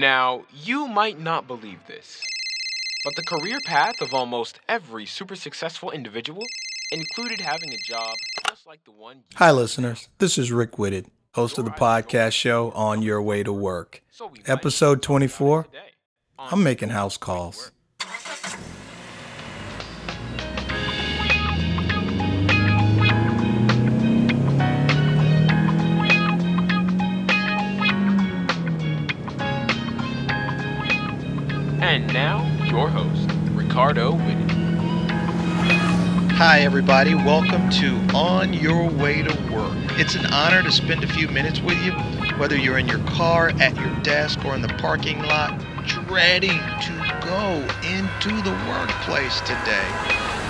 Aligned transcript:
Now, 0.00 0.46
you 0.50 0.88
might 0.88 1.20
not 1.20 1.46
believe 1.46 1.86
this, 1.86 2.22
but 3.04 3.16
the 3.16 3.22
career 3.22 3.58
path 3.66 4.00
of 4.00 4.14
almost 4.14 4.58
every 4.66 5.04
super 5.04 5.36
successful 5.36 5.90
individual 5.90 6.42
included 6.90 7.42
having 7.42 7.74
a 7.74 7.76
job 7.76 8.14
just 8.48 8.66
like 8.66 8.82
the 8.84 8.92
one. 8.92 9.24
Hi, 9.34 9.50
listeners. 9.50 10.08
This 10.16 10.38
is 10.38 10.50
Rick 10.50 10.78
Whitted, 10.78 11.10
host 11.34 11.58
of 11.58 11.66
the 11.66 11.70
podcast 11.70 12.32
show 12.32 12.70
On 12.70 13.02
Your 13.02 13.20
Way 13.20 13.42
to 13.42 13.52
Work. 13.52 14.02
Episode 14.46 15.02
24 15.02 15.66
I'm 16.38 16.62
making 16.62 16.88
house 16.88 17.18
calls. 17.18 17.70
Now, 32.12 32.44
your 32.64 32.88
host, 32.88 33.30
Ricardo 33.52 34.10
Whitted. 34.10 34.50
Hi, 36.32 36.62
everybody. 36.62 37.14
Welcome 37.14 37.70
to 37.70 38.00
On 38.16 38.52
Your 38.52 38.90
Way 38.90 39.22
to 39.22 39.32
Work. 39.52 39.76
It's 39.92 40.16
an 40.16 40.26
honor 40.32 40.60
to 40.64 40.72
spend 40.72 41.04
a 41.04 41.06
few 41.06 41.28
minutes 41.28 41.60
with 41.60 41.80
you, 41.84 41.92
whether 42.36 42.56
you're 42.56 42.78
in 42.78 42.88
your 42.88 42.98
car, 43.06 43.50
at 43.60 43.76
your 43.76 43.94
desk, 44.02 44.44
or 44.44 44.56
in 44.56 44.62
the 44.62 44.74
parking 44.80 45.22
lot, 45.22 45.56
dreading 45.86 46.58
to 46.58 47.20
go 47.22 47.62
into 47.86 48.42
the 48.42 48.58
workplace 48.68 49.40
today. 49.42 49.86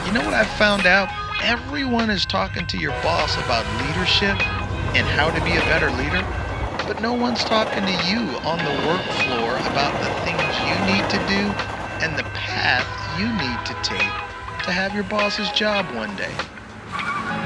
You 0.06 0.12
know 0.12 0.24
what 0.24 0.32
I 0.32 0.46
found 0.56 0.86
out? 0.86 1.10
Everyone 1.42 2.08
is 2.08 2.24
talking 2.24 2.66
to 2.68 2.78
your 2.78 2.92
boss 3.02 3.36
about 3.36 3.66
leadership 3.86 4.40
and 4.96 5.06
how 5.06 5.30
to 5.30 5.44
be 5.44 5.52
a 5.52 5.60
better 5.68 5.90
leader, 5.90 6.24
but 6.90 7.00
no 7.00 7.12
one's 7.12 7.44
talking 7.44 7.86
to 7.86 7.92
you 7.92 8.18
on 8.42 8.58
the 8.58 8.88
work 8.88 9.00
floor 9.22 9.58
about 9.70 9.96
the 10.00 10.08
things 10.24 10.42
you 10.66 10.74
need 10.92 11.08
to 11.08 11.24
do 11.28 11.54
and 12.02 12.18
the 12.18 12.24
path 12.34 12.84
you 13.16 13.26
need 13.26 13.64
to 13.64 13.72
take 13.88 14.64
to 14.64 14.72
have 14.72 14.92
your 14.92 15.04
boss's 15.04 15.48
job 15.52 15.86
one 15.94 16.16
day. 16.16 16.32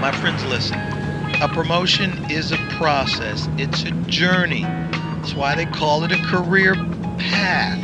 My 0.00 0.10
friends, 0.18 0.42
listen. 0.46 0.78
A 1.42 1.48
promotion 1.52 2.30
is 2.30 2.52
a 2.52 2.56
process, 2.78 3.46
it's 3.58 3.82
a 3.82 3.90
journey. 4.08 4.62
That's 4.62 5.34
why 5.34 5.54
they 5.54 5.66
call 5.66 6.04
it 6.04 6.12
a 6.12 6.22
career 6.24 6.74
path. 7.18 7.78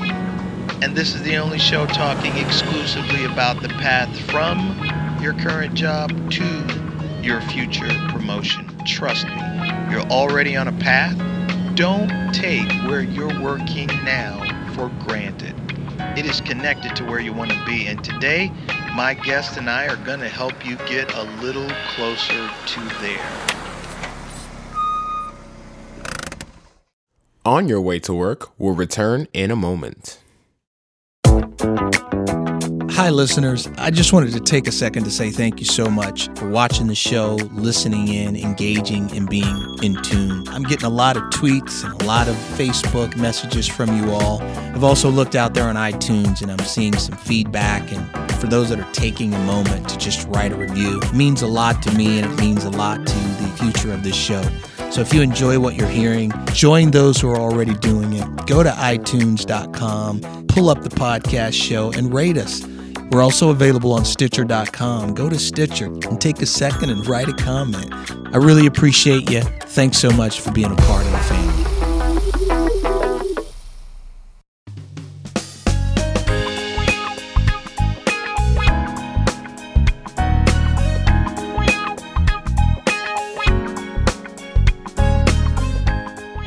And 0.83 0.97
this 0.97 1.15
is 1.15 1.23
the 1.25 1.37
only 1.37 1.59
show 1.59 1.85
talking 1.85 2.39
exclusively 2.39 3.27
about 3.27 3.61
the 3.61 3.69
path 3.69 4.09
from 4.31 5.21
your 5.21 5.35
current 5.35 5.75
job 5.75 6.09
to 6.31 7.23
your 7.23 7.43
future 7.43 7.91
promotion. 8.09 8.67
Trust 8.87 9.27
me, 9.27 9.43
you're 9.91 10.09
already 10.09 10.57
on 10.57 10.67
a 10.67 10.73
path. 10.73 11.30
Don't 11.75 12.35
take 12.35 12.71
where 12.85 13.01
you're 13.01 13.41
working 13.41 13.87
now 14.05 14.39
for 14.75 14.89
granted. 15.07 15.55
It 16.19 16.27
is 16.27 16.41
connected 16.41 16.97
to 16.97 17.05
where 17.05 17.21
you 17.21 17.33
want 17.33 17.53
to 17.53 17.65
be. 17.65 17.87
And 17.87 18.03
today, 18.03 18.53
my 18.95 19.15
guest 19.15 19.57
and 19.57 19.71
I 19.71 19.87
are 19.87 19.97
going 19.97 20.21
to 20.21 20.29
help 20.29 20.67
you 20.67 20.77
get 20.89 21.15
a 21.15 21.23
little 21.41 21.71
closer 21.95 22.51
to 22.67 22.81
there. 23.01 23.61
On 27.45 27.69
Your 27.69 27.81
Way 27.81 27.99
to 28.01 28.13
Work 28.13 28.51
we'll 28.59 28.75
return 28.75 29.29
in 29.33 29.51
a 29.51 29.57
moment. 29.57 30.19
Hi, 33.01 33.09
listeners. 33.09 33.67
I 33.79 33.91
just 33.91 34.13
wanted 34.13 34.35
to 34.35 34.41
take 34.41 34.67
a 34.67 34.71
second 34.71 35.05
to 35.05 35.11
say 35.11 35.31
thank 35.31 35.59
you 35.59 35.65
so 35.65 35.89
much 35.89 36.29
for 36.35 36.51
watching 36.51 36.87
the 36.87 36.95
show, 36.95 37.37
listening 37.51 38.09
in, 38.09 38.37
engaging, 38.37 39.11
and 39.17 39.27
being 39.27 39.79
in 39.83 39.95
tune. 40.03 40.47
I'm 40.49 40.65
getting 40.65 40.85
a 40.85 40.91
lot 40.91 41.17
of 41.17 41.23
tweets 41.31 41.83
and 41.83 41.99
a 42.03 42.05
lot 42.05 42.29
of 42.29 42.35
Facebook 42.35 43.17
messages 43.17 43.67
from 43.67 43.97
you 43.97 44.13
all. 44.13 44.43
I've 44.43 44.85
also 44.85 45.09
looked 45.09 45.35
out 45.35 45.55
there 45.55 45.65
on 45.65 45.77
iTunes 45.77 46.43
and 46.43 46.53
I'm 46.53 46.59
seeing 46.59 46.95
some 46.95 47.17
feedback. 47.17 47.91
And 47.91 48.33
for 48.39 48.49
those 48.49 48.69
that 48.69 48.79
are 48.79 48.93
taking 48.93 49.33
a 49.33 49.39
moment 49.45 49.89
to 49.89 49.97
just 49.97 50.29
write 50.29 50.53
a 50.53 50.57
review, 50.57 51.01
it 51.01 51.15
means 51.15 51.41
a 51.41 51.47
lot 51.47 51.83
to 51.85 51.95
me 51.95 52.19
and 52.19 52.31
it 52.31 52.37
means 52.39 52.65
a 52.65 52.71
lot 52.71 53.07
to 53.07 53.15
the 53.15 53.57
future 53.59 53.95
of 53.95 54.03
this 54.03 54.15
show. 54.15 54.43
So 54.91 55.01
if 55.01 55.15
you 55.15 55.23
enjoy 55.23 55.59
what 55.59 55.75
you're 55.75 55.89
hearing, 55.89 56.33
join 56.53 56.91
those 56.91 57.19
who 57.19 57.31
are 57.31 57.39
already 57.39 57.73
doing 57.77 58.13
it. 58.13 58.47
Go 58.47 58.63
to 58.63 58.69
iTunes.com, 58.69 60.47
pull 60.49 60.69
up 60.69 60.83
the 60.83 60.91
podcast 60.91 61.55
show, 61.55 61.93
and 61.93 62.13
rate 62.13 62.37
us. 62.37 62.70
We're 63.11 63.23
also 63.23 63.51
available 63.51 63.93
on 63.93 64.05
Stitcher.com. 64.05 65.15
Go 65.15 65.29
to 65.29 65.39
Stitcher 65.39 65.87
and 65.87 66.21
take 66.21 66.41
a 66.43 66.47
second 66.47 66.91
and 66.91 67.07
write 67.09 67.29
a 67.29 67.33
comment. 67.33 67.93
I 68.33 68.37
really 68.37 68.67
appreciate 68.67 69.29
you. 69.29 69.41
Thanks 69.41 69.99
so 69.99 70.11
much 70.11 70.41
for 70.41 70.53
being 70.53 70.71
a 70.71 70.77
part 70.77 71.05
of 71.05 71.13
the 71.13 71.19
family. 71.19 71.71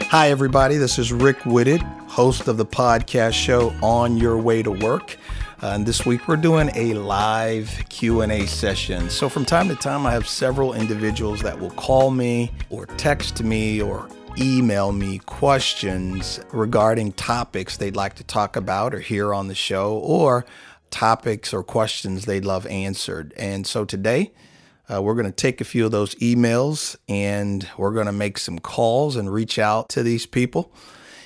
Hi, 0.09 0.30
everybody. 0.30 0.78
This 0.78 1.00
is 1.00 1.12
Rick 1.12 1.40
Whitted, 1.40 1.81
host 2.07 2.47
of 2.47 2.57
the 2.57 2.66
podcast 2.66 3.34
show 3.34 3.74
On 3.81 4.16
Your 4.16 4.38
Way 4.38 4.62
to 4.62 4.69
Work. 4.72 5.18
Uh, 5.63 5.75
and 5.75 5.85
this 5.85 6.06
week 6.06 6.28
we're 6.28 6.35
doing 6.35 6.69
a 6.75 6.94
live 6.94 7.85
Q&A 7.88 8.46
session. 8.47 9.09
So 9.09 9.29
from 9.29 9.46
time 9.46 9.69
to 9.69 9.78
time 9.78 10.06
I 10.06 10.12
have 10.12 10.28
several 10.28 10.74
individuals 10.74 11.41
that 11.41 11.57
will 11.57 11.69
call 11.72 12.12
me 12.12 12.51
or 12.69 12.85
text 12.85 13.41
me 13.41 13.81
or 13.81 14.09
email 14.38 14.91
me 14.91 15.19
questions 15.19 16.41
regarding 16.51 17.13
topics 17.13 17.78
they'd 17.78 17.96
like 17.96 18.16
to 18.16 18.25
talk 18.25 18.57
about 18.57 18.94
or 18.94 19.00
hear 19.00 19.34
on 19.34 19.47
the 19.47 19.56
show 19.56 20.00
or 20.00 20.46
topics 20.90 21.53
or 21.53 21.63
questions 21.63 22.25
they'd 22.25 22.44
love 22.44 22.68
answered. 22.68 23.34
And 23.38 23.66
so 23.66 23.85
today 23.85 24.34
uh, 24.94 25.01
we're 25.01 25.16
going 25.16 25.28
to 25.28 25.31
take 25.31 25.62
a 25.62 25.63
few 25.63 25.85
of 25.85 25.94
those 25.94 26.13
emails 26.16 26.97
and 27.07 27.66
we're 27.78 27.94
going 27.94 28.07
to 28.07 28.12
make 28.12 28.38
some 28.38 28.59
calls 28.59 29.16
and 29.16 29.31
reach 29.31 29.57
out 29.57 29.88
to 29.91 30.03
these 30.03 30.25
people 30.25 30.74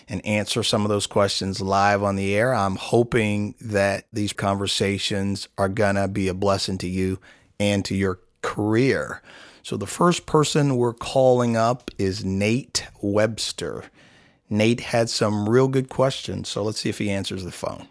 and 0.09 0.25
answer 0.25 0.63
some 0.63 0.83
of 0.83 0.89
those 0.89 1.07
questions 1.07 1.61
live 1.61 2.03
on 2.03 2.15
the 2.15 2.35
air. 2.35 2.53
I'm 2.53 2.75
hoping 2.75 3.55
that 3.59 4.05
these 4.13 4.33
conversations 4.33 5.47
are 5.57 5.69
going 5.69 5.95
to 5.95 6.07
be 6.07 6.27
a 6.27 6.33
blessing 6.33 6.77
to 6.79 6.87
you 6.87 7.19
and 7.59 7.83
to 7.85 7.95
your 7.95 8.19
career. 8.41 9.21
So, 9.63 9.75
the 9.75 9.85
first 9.85 10.25
person 10.25 10.77
we're 10.77 10.93
calling 10.93 11.57
up 11.57 11.91
is 11.97 12.23
Nate 12.23 12.85
Webster. 13.01 13.83
Nate 14.49 14.79
had 14.79 15.09
some 15.09 15.49
real 15.49 15.67
good 15.67 15.89
questions, 15.89 16.47
so 16.47 16.63
let's 16.63 16.79
see 16.79 16.89
if 16.89 16.99
he 16.99 17.09
answers 17.09 17.43
the 17.43 17.51
phone. 17.51 17.87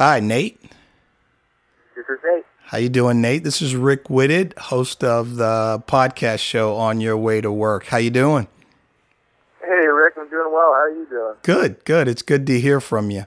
Hi, 0.00 0.18
Nate. 0.18 0.58
this 1.94 2.06
is 2.08 2.18
Nate. 2.24 2.44
How 2.64 2.78
you 2.78 2.88
doing, 2.88 3.20
Nate? 3.20 3.44
This 3.44 3.60
is 3.60 3.76
Rick 3.76 4.08
Whitted, 4.08 4.54
host 4.56 5.04
of 5.04 5.36
the 5.36 5.84
podcast 5.86 6.38
show 6.38 6.74
On 6.76 7.02
Your 7.02 7.18
Way 7.18 7.42
to 7.42 7.52
Work. 7.52 7.84
How 7.84 7.98
you 7.98 8.08
doing? 8.08 8.48
Hey, 9.60 9.86
Rick, 9.88 10.14
I'm 10.16 10.30
doing 10.30 10.50
well. 10.54 10.72
How 10.72 10.84
are 10.84 10.88
you 10.88 11.06
doing? 11.10 11.34
Good, 11.42 11.84
good. 11.84 12.08
It's 12.08 12.22
good 12.22 12.46
to 12.46 12.58
hear 12.58 12.80
from 12.80 13.10
you. 13.10 13.26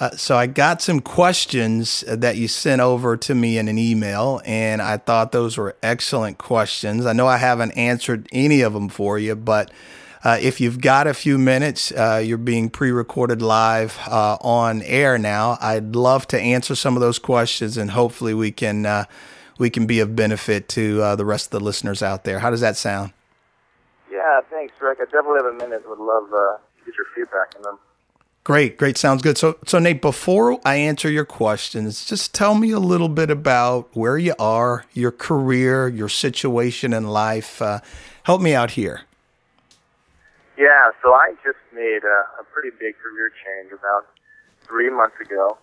Uh, 0.00 0.12
so 0.12 0.38
I 0.38 0.46
got 0.46 0.80
some 0.80 1.00
questions 1.00 2.02
that 2.08 2.38
you 2.38 2.48
sent 2.48 2.80
over 2.80 3.18
to 3.18 3.34
me 3.34 3.58
in 3.58 3.68
an 3.68 3.76
email, 3.76 4.40
and 4.46 4.80
I 4.80 4.96
thought 4.96 5.30
those 5.30 5.58
were 5.58 5.76
excellent 5.82 6.38
questions. 6.38 7.04
I 7.04 7.12
know 7.12 7.26
I 7.26 7.36
haven't 7.36 7.72
answered 7.72 8.30
any 8.32 8.62
of 8.62 8.72
them 8.72 8.88
for 8.88 9.18
you, 9.18 9.36
but 9.36 9.70
uh, 10.24 10.38
if 10.40 10.58
you've 10.58 10.80
got 10.80 11.06
a 11.06 11.12
few 11.12 11.36
minutes, 11.36 11.92
uh, 11.92 12.22
you're 12.24 12.38
being 12.38 12.70
pre-recorded 12.70 13.42
live 13.42 13.98
uh, 14.06 14.38
on 14.40 14.80
air 14.82 15.18
now. 15.18 15.58
I'd 15.60 15.94
love 15.94 16.26
to 16.28 16.40
answer 16.40 16.74
some 16.74 16.96
of 16.96 17.00
those 17.00 17.18
questions, 17.18 17.76
and 17.76 17.90
hopefully 17.90 18.32
we 18.32 18.50
can 18.50 18.86
uh, 18.86 19.04
we 19.58 19.68
can 19.68 19.86
be 19.86 20.00
of 20.00 20.16
benefit 20.16 20.68
to 20.70 21.02
uh, 21.02 21.16
the 21.16 21.26
rest 21.26 21.46
of 21.46 21.50
the 21.50 21.60
listeners 21.60 22.02
out 22.02 22.24
there. 22.24 22.38
How 22.38 22.50
does 22.50 22.62
that 22.62 22.76
sound? 22.76 23.12
Yeah, 24.10 24.40
thanks, 24.50 24.72
Rick. 24.80 24.98
I 25.00 25.04
definitely 25.04 25.42
have 25.42 25.54
a 25.54 25.58
minute. 25.58 25.88
Would 25.88 25.98
love 25.98 26.32
uh, 26.32 26.56
to 26.56 26.84
get 26.86 26.94
your 26.96 27.06
feedback 27.14 27.54
on 27.56 27.62
them. 27.62 27.78
Great, 28.44 28.76
great. 28.76 28.96
Sounds 28.98 29.22
good. 29.22 29.38
So, 29.38 29.56
so 29.66 29.78
Nate, 29.78 30.02
before 30.02 30.60
I 30.66 30.76
answer 30.76 31.10
your 31.10 31.24
questions, 31.24 32.04
just 32.04 32.34
tell 32.34 32.54
me 32.54 32.72
a 32.72 32.78
little 32.78 33.08
bit 33.08 33.30
about 33.30 33.88
where 33.96 34.18
you 34.18 34.34
are, 34.38 34.84
your 34.92 35.12
career, 35.12 35.88
your 35.88 36.10
situation 36.10 36.92
in 36.92 37.08
life. 37.08 37.62
Uh, 37.62 37.80
help 38.24 38.42
me 38.42 38.54
out 38.54 38.72
here. 38.72 39.02
Yeah, 40.56 40.94
so 41.02 41.12
I 41.12 41.34
just 41.42 41.58
made 41.74 42.06
a, 42.06 42.18
a 42.40 42.44
pretty 42.52 42.70
big 42.70 42.94
career 42.98 43.30
change 43.42 43.72
about 43.72 44.06
three 44.62 44.90
months 44.90 45.16
ago. 45.20 45.58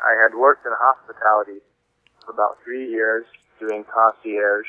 I 0.00 0.16
had 0.16 0.34
worked 0.34 0.64
in 0.64 0.72
hospitality 0.80 1.60
for 2.24 2.32
about 2.32 2.56
three 2.64 2.88
years 2.88 3.24
doing 3.60 3.84
concierge, 3.84 4.66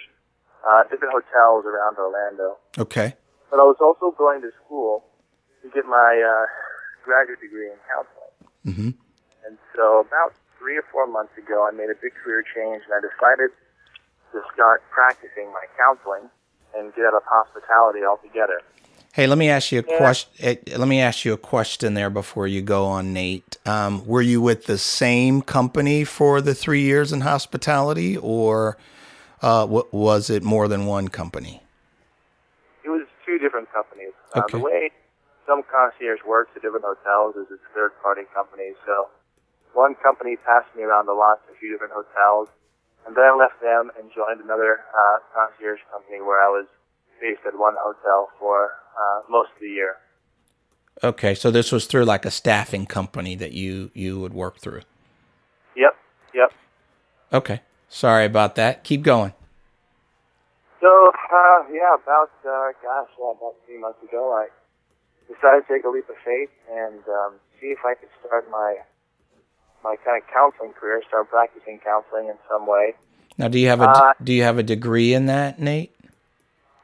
uh, 0.67 0.83
different 0.91 1.13
hotels 1.15 1.65
around 1.65 1.97
Orlando. 1.97 2.57
Okay. 2.77 3.15
but 3.49 3.59
I 3.59 3.63
was 3.63 3.79
also 3.79 4.15
going 4.15 4.41
to 4.41 4.51
school 4.63 5.03
to 5.63 5.69
get 5.69 5.85
my 5.85 6.19
uh, 6.19 6.45
graduate 7.03 7.39
degree 7.39 7.67
in 7.67 7.79
counseling. 7.87 8.33
Mm-hmm. 8.65 8.91
And 9.47 9.57
so 9.75 9.99
about 9.99 10.35
three 10.59 10.77
or 10.77 10.85
four 10.91 11.07
months 11.07 11.35
ago, 11.37 11.67
I 11.67 11.71
made 11.71 11.89
a 11.89 11.99
big 11.99 12.15
career 12.15 12.43
change, 12.43 12.83
and 12.87 12.93
I 12.95 12.99
decided 12.99 13.51
to 14.31 14.39
start 14.53 14.83
practicing 14.91 15.51
my 15.51 15.67
counseling 15.75 16.31
and 16.75 16.95
get 16.95 17.03
out 17.03 17.15
of 17.15 17.23
hospitality 17.27 18.03
altogether. 18.07 18.63
Hey, 19.13 19.27
let 19.27 19.37
me 19.37 19.49
ask 19.49 19.73
you 19.73 19.79
a 19.79 19.83
Yeah. 19.83 19.97
question. 19.97 20.57
Let 20.77 20.87
me 20.87 21.01
ask 21.01 21.25
you 21.25 21.33
a 21.33 21.37
question 21.37 21.95
there 21.95 22.09
before 22.09 22.47
you 22.47 22.61
go 22.61 22.85
on, 22.85 23.11
Nate. 23.11 23.57
Um, 23.65 24.05
were 24.05 24.21
you 24.21 24.39
with 24.39 24.67
the 24.67 24.77
same 24.77 25.41
company 25.41 26.05
for 26.05 26.39
the 26.39 26.55
three 26.55 26.81
years 26.83 27.11
in 27.11 27.21
hospitality, 27.21 28.15
or 28.15 28.77
uh, 29.41 29.65
w- 29.65 29.87
was 29.91 30.29
it 30.29 30.43
more 30.43 30.69
than 30.69 30.85
one 30.85 31.09
company? 31.09 31.61
It 32.85 32.89
was 32.89 33.05
two 33.25 33.37
different 33.37 33.67
companies. 33.73 34.13
Uh, 34.33 34.47
the 34.47 34.59
way 34.59 34.91
some 35.45 35.61
concierge 35.67 36.23
works 36.25 36.51
at 36.55 36.61
different 36.61 36.85
hotels 36.85 37.35
is 37.35 37.51
it's 37.51 37.61
third-party 37.75 38.31
companies. 38.33 38.75
So 38.85 39.09
one 39.73 39.95
company 39.95 40.37
passed 40.37 40.73
me 40.73 40.83
around 40.83 41.09
a 41.09 41.13
lot 41.13 41.45
to 41.47 41.51
a 41.51 41.57
few 41.59 41.69
different 41.69 41.91
hotels, 41.91 42.47
and 43.05 43.13
then 43.13 43.25
I 43.25 43.35
left 43.35 43.59
them 43.59 43.91
and 43.99 44.09
joined 44.15 44.39
another 44.39 44.79
uh, 44.95 45.17
concierge 45.35 45.81
company 45.91 46.21
where 46.21 46.39
I 46.39 46.47
was 46.47 46.67
based 47.21 47.41
at 47.47 47.57
one 47.57 47.75
hotel 47.79 48.29
for 48.39 48.71
uh, 48.99 49.21
most 49.29 49.51
of 49.55 49.61
the 49.61 49.69
year. 49.69 49.95
Okay, 51.03 51.33
so 51.35 51.49
this 51.51 51.71
was 51.71 51.85
through 51.85 52.05
like 52.05 52.25
a 52.25 52.31
staffing 52.31 52.85
company 52.85 53.35
that 53.35 53.53
you 53.53 53.91
you 53.93 54.19
would 54.19 54.33
work 54.33 54.59
through. 54.59 54.81
Yep, 55.75 55.95
yep. 56.33 56.51
Okay, 57.31 57.61
sorry 57.87 58.25
about 58.25 58.55
that. 58.55 58.83
Keep 58.83 59.03
going. 59.03 59.33
So, 60.81 61.11
uh, 61.31 61.63
yeah, 61.71 61.93
about, 61.93 62.31
uh, 62.43 62.73
gosh, 62.81 63.07
yeah, 63.19 63.31
about 63.37 63.53
three 63.67 63.77
months 63.79 64.01
ago, 64.01 64.33
I 64.33 64.47
decided 65.31 65.67
to 65.67 65.73
take 65.73 65.85
a 65.85 65.89
leap 65.89 66.09
of 66.09 66.15
faith 66.25 66.49
and 66.69 66.99
um, 67.07 67.35
see 67.59 67.67
if 67.67 67.79
I 67.85 67.93
could 67.93 68.09
start 68.25 68.49
my 68.51 68.77
my 69.83 69.95
kind 70.03 70.21
of 70.21 70.27
counseling 70.31 70.73
career, 70.73 71.01
start 71.07 71.29
practicing 71.29 71.79
counseling 71.79 72.27
in 72.27 72.35
some 72.49 72.67
way. 72.67 72.93
Now, 73.37 73.47
do 73.47 73.57
you 73.59 73.69
have 73.69 73.81
a 73.81 73.89
Uh, 73.89 74.13
do 74.23 74.33
you 74.33 74.43
have 74.43 74.57
a 74.57 74.63
degree 74.63 75.13
in 75.13 75.27
that, 75.27 75.59
Nate? 75.59 75.95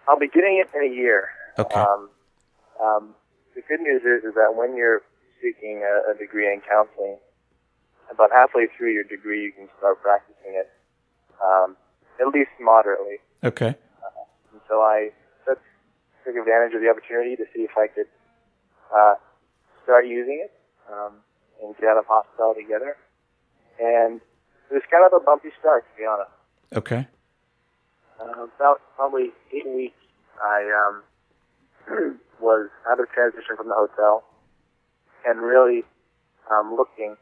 I'll 0.08 0.20
be 0.20 0.28
getting 0.28 0.64
it 0.64 0.70
in 0.76 0.92
a 0.92 0.94
year. 0.94 1.30
Okay. 1.60 1.80
Um, 1.80 2.10
um, 2.82 3.16
the 3.56 3.62
good 3.68 3.82
news 3.82 4.02
is, 4.02 4.24
is 4.24 4.36
that 4.36 4.56
when 4.56 4.78
you're 4.78 5.02
seeking 5.42 5.84
a, 5.84 6.12
a 6.12 6.18
degree 6.18 6.52
in 6.52 6.62
counseling, 6.62 7.18
about 8.12 8.32
halfway 8.32 8.68
through 8.78 8.94
your 8.94 9.04
degree, 9.04 9.44
you 9.44 9.52
can 9.52 9.68
start 9.78 10.02
practicing 10.02 10.56
it, 10.56 10.70
um, 11.44 11.76
at 12.22 12.28
least 12.28 12.50
moderately. 12.60 13.18
Okay. 13.44 13.76
And 14.54 14.62
so 14.70 14.82
I 14.82 15.10
took, 15.46 15.60
took 16.26 16.36
advantage 16.36 16.74
of 16.74 16.82
the 16.82 16.90
opportunity 16.90 17.36
to 17.36 17.44
see 17.54 17.62
if 17.62 17.72
I 17.78 17.88
could 17.88 18.08
uh, 18.96 19.16
start 19.84 20.08
using 20.08 20.44
it 20.44 20.54
um, 20.92 21.14
and 21.62 21.76
get 21.78 21.90
out 21.90 21.98
of 21.98 22.06
hospitality 22.08 22.64
together. 22.64 22.96
And 23.80 24.22
it 24.72 24.74
was 24.74 24.84
kind 24.90 25.06
of 25.06 25.14
a 25.14 25.24
bumpy 25.24 25.50
start, 25.60 25.86
to 25.92 26.00
be 26.00 26.06
honest. 26.06 26.32
Okay. 26.76 27.08
Uh, 28.20 28.48
about 28.56 28.82
probably 28.96 29.30
eight 29.54 29.68
weeks, 29.68 30.02
I 30.42 30.66
um, 30.74 32.20
was 32.42 32.70
out 32.90 33.00
of 33.00 33.10
transition 33.12 33.56
from 33.56 33.68
the 33.68 33.76
hotel 33.76 34.24
and 35.26 35.40
really 35.42 35.84
um, 36.50 36.76
looking 36.76 37.16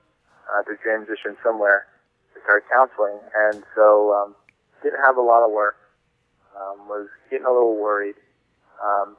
uh, 0.48 0.64
to 0.64 0.78
transition 0.82 1.36
somewhere 1.44 1.86
to 2.34 2.40
start 2.44 2.64
counseling. 2.72 3.20
And 3.36 3.64
so 3.76 4.14
um, 4.14 4.36
didn't 4.84 5.02
have 5.04 5.18
a 5.18 5.22
lot 5.22 5.44
of 5.44 5.52
work. 5.52 5.76
Um, 6.56 6.88
was 6.88 7.08
getting 7.30 7.46
a 7.46 7.52
little 7.52 7.76
worried. 7.76 8.16
Um, 8.80 9.18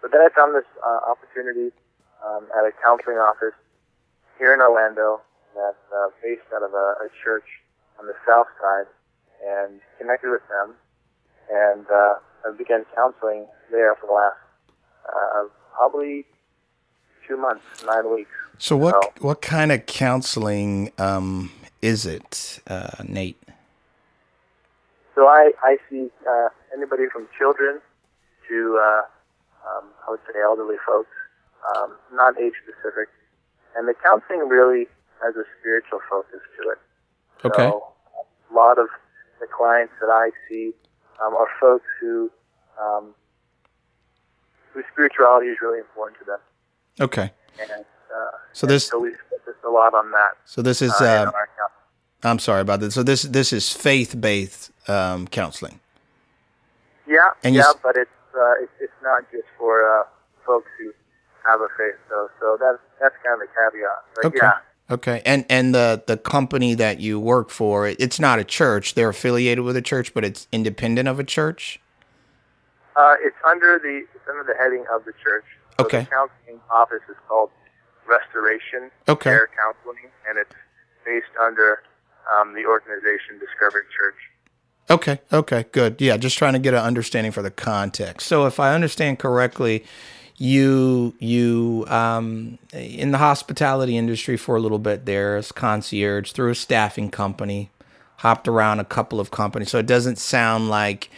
but 0.00 0.12
then 0.12 0.20
I 0.20 0.28
found 0.34 0.54
this 0.54 0.68
uh, 0.78 1.10
opportunity 1.10 1.74
um, 2.22 2.46
at 2.56 2.62
a 2.62 2.70
counseling 2.84 3.18
office 3.18 3.58
here 4.38 4.54
in 4.54 4.60
Orlando 4.60 5.20
that's 5.54 5.82
uh, 5.90 6.08
based 6.22 6.46
out 6.54 6.62
of 6.62 6.74
a, 6.74 7.02
a 7.02 7.08
church 7.24 7.46
on 7.98 8.06
the 8.06 8.14
south 8.26 8.46
side 8.62 8.86
and 9.44 9.80
connected 9.98 10.30
with 10.30 10.42
them 10.48 10.74
and 11.50 11.86
uh, 11.90 12.14
I 12.46 12.56
began 12.56 12.84
counseling 12.94 13.46
there 13.70 13.94
for 13.96 14.06
the 14.06 14.12
last 14.12 14.36
uh, 15.08 15.48
probably 15.76 16.24
two 17.26 17.36
months, 17.36 17.64
nine 17.86 18.12
weeks. 18.12 18.30
So 18.58 18.76
what 18.76 18.94
Oh. 18.94 19.12
what 19.20 19.40
kind 19.42 19.72
of 19.72 19.86
counseling 19.86 20.92
um, 20.98 21.52
is 21.80 22.06
it, 22.06 22.60
uh, 22.68 23.02
Nate? 23.06 23.40
So 25.14 25.26
I, 25.26 25.52
I 25.62 25.76
see 25.90 26.10
uh, 26.28 26.48
anybody 26.74 27.04
from 27.12 27.28
children 27.38 27.80
to, 28.48 28.78
uh, 28.80 29.02
um, 29.68 29.84
I 30.06 30.10
would 30.10 30.20
say, 30.32 30.40
elderly 30.40 30.76
folks, 30.86 31.10
um, 31.76 31.92
not 32.12 32.40
age 32.40 32.54
specific. 32.64 33.08
And 33.76 33.86
the 33.88 33.94
counseling 33.94 34.48
really 34.48 34.86
has 35.22 35.34
a 35.36 35.44
spiritual 35.60 36.00
focus 36.08 36.40
to 36.56 36.70
it. 36.70 36.78
Okay. 37.44 37.68
So 37.70 37.92
a 38.50 38.54
lot 38.54 38.78
of 38.78 38.88
the 39.42 39.48
clients 39.58 39.92
that 40.00 40.08
I 40.24 40.30
see 40.48 40.72
um, 41.22 41.34
are 41.34 41.48
folks 41.60 41.84
who 42.00 42.30
um, 42.80 43.14
whose 44.72 44.84
spirituality 44.92 45.48
is 45.48 45.58
really 45.60 45.80
important 45.80 46.18
to 46.20 46.24
them. 46.24 46.40
Okay. 47.00 47.30
And 47.60 47.84
uh, 48.16 48.30
So 48.52 48.66
this 48.66 48.88
so 48.88 48.98
we 48.98 49.10
focus 49.30 49.56
a 49.66 49.68
lot 49.68 49.92
on 49.94 50.10
that. 50.12 50.32
so 50.46 50.62
this 50.62 50.80
is 50.80 50.92
uh, 50.92 51.04
uh. 51.04 51.32
I'm 52.24 52.38
sorry 52.38 52.60
about 52.62 52.78
this. 52.80 52.94
So 52.94 53.02
this 53.02 53.22
this 53.22 53.52
is 53.52 53.64
faith 53.72 54.14
based 54.20 54.70
um, 54.88 55.26
counseling. 55.26 55.80
Yeah, 57.06 57.30
And 57.42 57.54
yeah, 57.56 57.70
s- 57.74 57.74
but 57.82 57.96
it's 57.96 58.10
uh, 58.34 58.62
it's, 58.62 58.72
it's 58.80 59.00
not 59.02 59.20
just 59.32 59.48
for 59.58 59.74
uh, 59.82 60.04
folks 60.46 60.70
who 60.78 60.92
have 61.44 61.60
a 61.60 61.68
faith, 61.76 61.98
though. 62.08 62.28
So 62.40 62.56
that's 62.60 62.78
that's 63.00 63.16
kind 63.26 63.34
of 63.42 63.48
the 63.48 63.50
caveat. 63.58 64.00
But 64.14 64.24
Okay. 64.26 64.38
yeah, 64.38 64.58
Okay. 64.90 65.22
And 65.24 65.44
and 65.48 65.74
the 65.74 66.02
the 66.06 66.16
company 66.16 66.74
that 66.74 67.00
you 67.00 67.18
work 67.18 67.50
for, 67.50 67.86
it's 67.86 68.20
not 68.20 68.38
a 68.38 68.44
church. 68.44 68.94
They're 68.94 69.08
affiliated 69.08 69.64
with 69.64 69.76
a 69.76 69.82
church, 69.82 70.12
but 70.12 70.24
it's 70.24 70.46
independent 70.52 71.08
of 71.08 71.18
a 71.18 71.24
church. 71.24 71.80
uh, 72.96 73.14
it's 73.20 73.36
under 73.46 73.78
the 73.78 74.02
it's 74.14 74.28
under 74.28 74.44
the 74.44 74.54
heading 74.58 74.84
of 74.92 75.04
the 75.04 75.12
church. 75.24 75.44
So 75.78 75.86
Okay. 75.86 76.00
The 76.00 76.06
counseling 76.06 76.60
office 76.70 77.00
is 77.08 77.16
called 77.26 77.50
Restoration 78.06 78.90
Okay. 79.08 79.30
Care 79.30 79.48
Counseling, 79.56 80.10
and 80.28 80.36
it's 80.38 80.52
based 81.06 81.32
under 81.40 81.82
um, 82.34 82.52
the 82.54 82.66
organization 82.66 83.38
Discovery 83.40 83.82
Church. 83.96 84.16
Okay. 84.90 85.20
Okay. 85.32 85.64
Good. 85.72 86.00
Yeah. 86.02 86.18
Just 86.18 86.36
trying 86.36 86.52
to 86.52 86.58
get 86.58 86.74
an 86.74 86.80
understanding 86.80 87.32
for 87.32 87.40
the 87.40 87.50
context. 87.50 88.26
So 88.26 88.44
if 88.46 88.60
I 88.60 88.74
understand 88.74 89.18
correctly, 89.18 89.84
you 90.42 91.14
you 91.20 91.84
um, 91.86 92.58
in 92.72 93.12
the 93.12 93.18
hospitality 93.18 93.96
industry 93.96 94.36
for 94.36 94.56
a 94.56 94.60
little 94.60 94.80
bit 94.80 95.06
there 95.06 95.36
as 95.36 95.52
concierge 95.52 96.32
through 96.32 96.50
a 96.50 96.54
staffing 96.56 97.10
company, 97.12 97.70
hopped 98.16 98.48
around 98.48 98.80
a 98.80 98.84
couple 98.84 99.20
of 99.20 99.30
companies. 99.30 99.70
So 99.70 99.78
it 99.78 99.86
doesn't 99.86 100.18
sound 100.18 100.68
like 100.68 101.10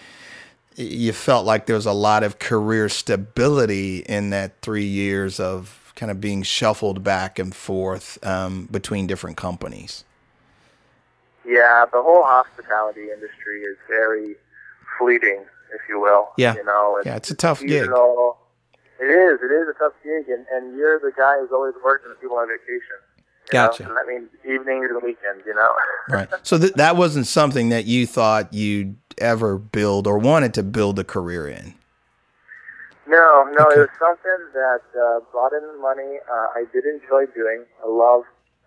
you 0.76 1.14
felt 1.14 1.47
like 1.47 1.64
there 1.64 1.76
was 1.76 1.87
a 1.87 1.93
lot 1.93 2.23
of 2.23 2.38
career 2.38 2.90
stability 2.90 4.00
in 4.00 4.28
that 4.28 4.61
three 4.61 4.85
years 4.85 5.40
of 5.40 5.90
kind 5.95 6.11
of 6.11 6.21
being 6.21 6.43
shuffled 6.43 7.02
back 7.02 7.38
and 7.38 7.54
forth 7.54 8.19
um, 8.26 8.69
between 8.71 9.07
different 9.07 9.38
companies. 9.38 10.04
Yeah, 11.47 11.87
the 11.90 12.02
whole 12.02 12.25
hospitality 12.25 13.11
industry 13.11 13.62
is 13.62 13.78
very 13.88 14.35
fleeting, 14.99 15.45
if 15.73 15.81
you 15.88 15.99
will. 15.99 16.33
Yeah. 16.37 16.57
You 16.57 16.64
know, 16.64 17.00
Yeah, 17.07 17.16
it's 17.16 17.31
a 17.31 17.35
tough 17.35 17.62
gig. 17.62 17.88
It 19.01 19.07
is. 19.11 19.41
It 19.43 19.53
is 19.53 19.69
a 19.69 19.79
tough 19.79 19.93
gig, 20.03 20.29
and, 20.29 20.47
and 20.53 20.77
you're 20.77 20.99
the 21.01 21.13
guy 21.17 21.39
who's 21.41 21.51
always 21.53 21.75
working 21.85 22.11
with 22.11 22.21
people 22.21 22.37
on 22.37 22.49
vacation. 22.49 22.99
Gotcha. 23.51 23.83
Know? 23.83 23.89
And 23.91 23.99
that 23.99 24.07
means 24.07 24.29
evenings 24.45 24.87
and 24.91 25.03
weekends, 25.03 25.43
you 25.47 25.55
know? 25.55 25.73
Right. 26.09 26.29
So 26.43 26.59
th- 26.59 26.75
that 26.75 26.97
wasn't 26.97 27.27
something 27.27 27.71
that 27.71 27.87
you 27.87 28.07
thought 28.07 28.53
you'd 28.53 28.97
ever 29.19 29.57
build 29.59 30.07
or 30.07 30.19
wanted 30.19 30.53
to 30.55 30.63
build 30.63 30.99
a 30.99 31.05
career 31.05 31.49
in. 31.49 31.75
no, 33.07 33.49
no, 33.57 33.65
Okay. 33.67 33.77
it 33.77 33.89
was 33.89 33.95
something 33.99 34.41
that 34.53 34.83
uh, 34.97 35.21
brought 35.33 35.53
in 35.53 35.61
the 35.67 35.79
money. 35.81 36.19
Uh, 36.31 36.49
I 36.61 36.65
did 36.73 36.85
enjoy 36.85 37.25
doing. 37.35 37.65
I 37.85 37.89
love 37.89 38.23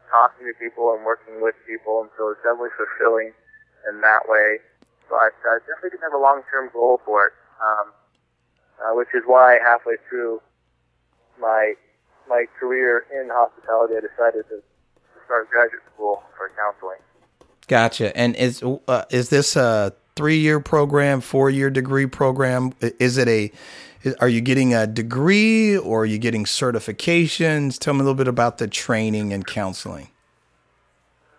talking 0.09 0.45
to 0.47 0.53
people 0.59 0.93
and 0.95 1.05
working 1.05 1.41
with 1.41 1.55
people, 1.67 2.01
and 2.01 2.09
so 2.17 2.29
it's 2.29 2.41
definitely 2.43 2.69
fulfilling 2.77 3.33
in 3.89 4.01
that 4.01 4.27
way. 4.27 4.57
But 5.09 5.33
uh, 5.45 5.59
definitely 5.65 5.91
didn't 5.91 6.03
have 6.09 6.13
a 6.13 6.21
long-term 6.21 6.69
goal 6.73 7.01
for 7.05 7.27
it, 7.27 7.33
um, 7.61 7.93
uh, 8.81 8.93
which 8.93 9.09
is 9.13 9.23
why 9.25 9.59
halfway 9.63 9.95
through 10.09 10.41
my 11.39 11.73
my 12.29 12.45
career 12.59 13.05
in 13.13 13.29
hospitality, 13.31 13.95
I 13.95 14.01
decided 14.01 14.47
to, 14.49 14.61
start 15.25 15.49
graduate 15.49 15.81
school 15.93 16.23
for 16.37 16.51
counseling. 16.55 16.99
Gotcha. 17.67 18.15
And 18.15 18.33
is 18.37 18.63
uh, 18.87 19.03
is 19.09 19.29
this 19.29 19.57
a 19.57 19.93
three 20.15 20.37
year 20.37 20.61
program, 20.61 21.19
four 21.19 21.49
year 21.49 21.69
degree 21.69 22.05
program? 22.05 22.73
Is 22.81 23.17
it 23.17 23.27
a 23.27 23.51
are 24.21 24.29
you 24.29 24.39
getting 24.39 24.73
a 24.73 24.87
degree 24.87 25.77
or 25.77 26.03
are 26.03 26.05
you 26.05 26.17
getting 26.17 26.45
certifications? 26.45 27.77
Tell 27.77 27.93
me 27.93 27.99
a 27.99 28.03
little 28.03 28.15
bit 28.15 28.29
about 28.29 28.57
the 28.57 28.67
training 28.67 29.33
and 29.33 29.45
counseling. 29.45 30.07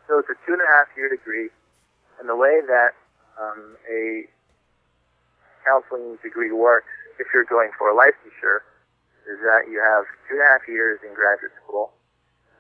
So 0.07 0.19
it's 0.19 0.29
a 0.29 0.35
two 0.47 0.53
and 0.53 0.61
a 0.61 0.67
half 0.67 0.89
year 0.97 1.09
degree, 1.09 1.49
and 2.21 2.29
the 2.29 2.37
way 2.37 2.61
that 2.67 2.91
um, 3.41 3.77
a 3.91 4.25
counseling 5.65 6.19
degree 6.23 6.53
works 6.53 6.89
if 7.19 7.27
you're 7.35 7.49
going 7.49 7.71
for 7.79 7.91
a 7.91 7.95
licensure, 7.95 8.65
is 9.29 9.39
that 9.45 9.69
you 9.69 9.79
have 9.79 10.05
two 10.27 10.41
and 10.41 10.43
a 10.43 10.49
half 10.49 10.65
years 10.67 10.99
in 11.05 11.13
graduate 11.15 11.53
school, 11.65 11.93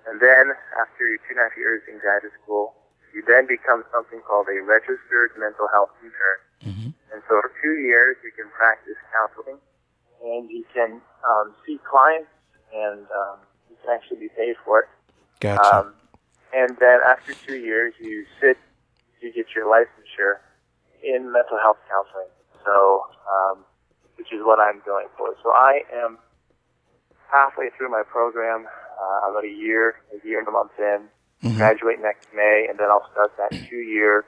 and 0.07 0.21
then 0.21 0.53
after 0.77 1.09
your 1.09 1.19
two 1.25 1.37
and 1.37 1.41
a 1.41 1.49
half 1.49 1.57
years 1.57 1.83
in 1.89 1.99
graduate 1.99 2.33
school, 2.43 2.75
you 3.15 3.25
then 3.27 3.47
become 3.47 3.85
something 3.93 4.21
called 4.21 4.47
a 4.53 4.61
registered 4.63 5.33
mental 5.39 5.69
health 5.73 5.91
intern. 6.05 6.41
Mm-hmm. 6.65 6.91
And 7.13 7.23
so 7.25 7.41
for 7.41 7.53
two 7.63 7.81
years, 7.81 8.17
you 8.23 8.31
can 8.37 8.51
practice 8.53 9.01
counseling, 9.13 9.57
and 10.23 10.51
you 10.51 10.65
can 10.75 11.01
um, 11.25 11.55
see 11.65 11.81
clients, 11.89 12.29
and 12.75 13.07
um, 13.09 13.41
you 13.71 13.77
can 13.81 13.95
actually 13.95 14.21
be 14.21 14.29
paid 14.37 14.57
for 14.65 14.81
it. 14.81 14.89
Gotcha. 15.41 15.63
Um, 15.65 15.95
and 16.53 16.77
then 16.81 17.01
after 17.07 17.35
two 17.47 17.57
years, 17.57 17.95
you 18.01 18.25
sit 18.41 18.57
to 19.21 19.31
get 19.33 19.47
your 19.55 19.67
licensure 19.67 20.41
in 21.03 21.33
mental 21.33 21.59
health 21.59 21.79
counseling. 21.89 22.29
So, 22.65 23.03
um, 23.29 23.65
which 24.19 24.33
is 24.33 24.43
what 24.43 24.59
I'm 24.59 24.83
going 24.85 25.07
for. 25.17 25.35
So 25.43 25.51
I 25.51 25.83
am 25.95 26.19
halfway 27.31 27.71
through 27.79 27.91
my 27.91 28.03
program, 28.03 28.67
uh, 28.67 29.31
about 29.31 29.45
a 29.45 29.49
year, 29.49 29.97
a 30.13 30.27
year 30.27 30.41
and 30.41 30.49
a 30.49 30.51
month 30.51 30.73
in. 30.79 31.09
Mhm. 31.45 31.57
Graduate 31.57 32.01
next 32.01 32.27
May, 32.35 32.67
and 32.69 32.79
then 32.79 32.91
I'll 32.91 33.09
start 33.13 33.31
that 33.37 33.53
two-year 33.71 34.25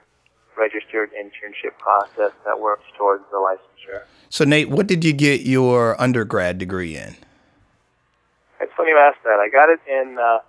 registered 0.57 1.11
internship 1.13 1.77
process 1.79 2.33
that 2.45 2.61
works 2.61 2.85
towards 2.97 3.25
the 3.31 3.37
licensure. 3.37 4.05
So, 4.29 4.45
Nate, 4.45 4.71
what 4.71 4.87
did 4.87 5.05
you 5.05 5.13
get 5.13 5.41
your 5.41 6.01
undergrad 6.01 6.59
degree 6.59 6.97
in? 6.97 7.17
It's 8.61 8.73
funny 8.77 8.91
you 8.91 8.99
asked 8.99 9.25
that. 9.25 9.41
I 9.41 9.49
got 9.49 9.71
it 9.71 9.81
in 9.89 10.19
uh, 10.19 10.23
uh, 10.23 10.41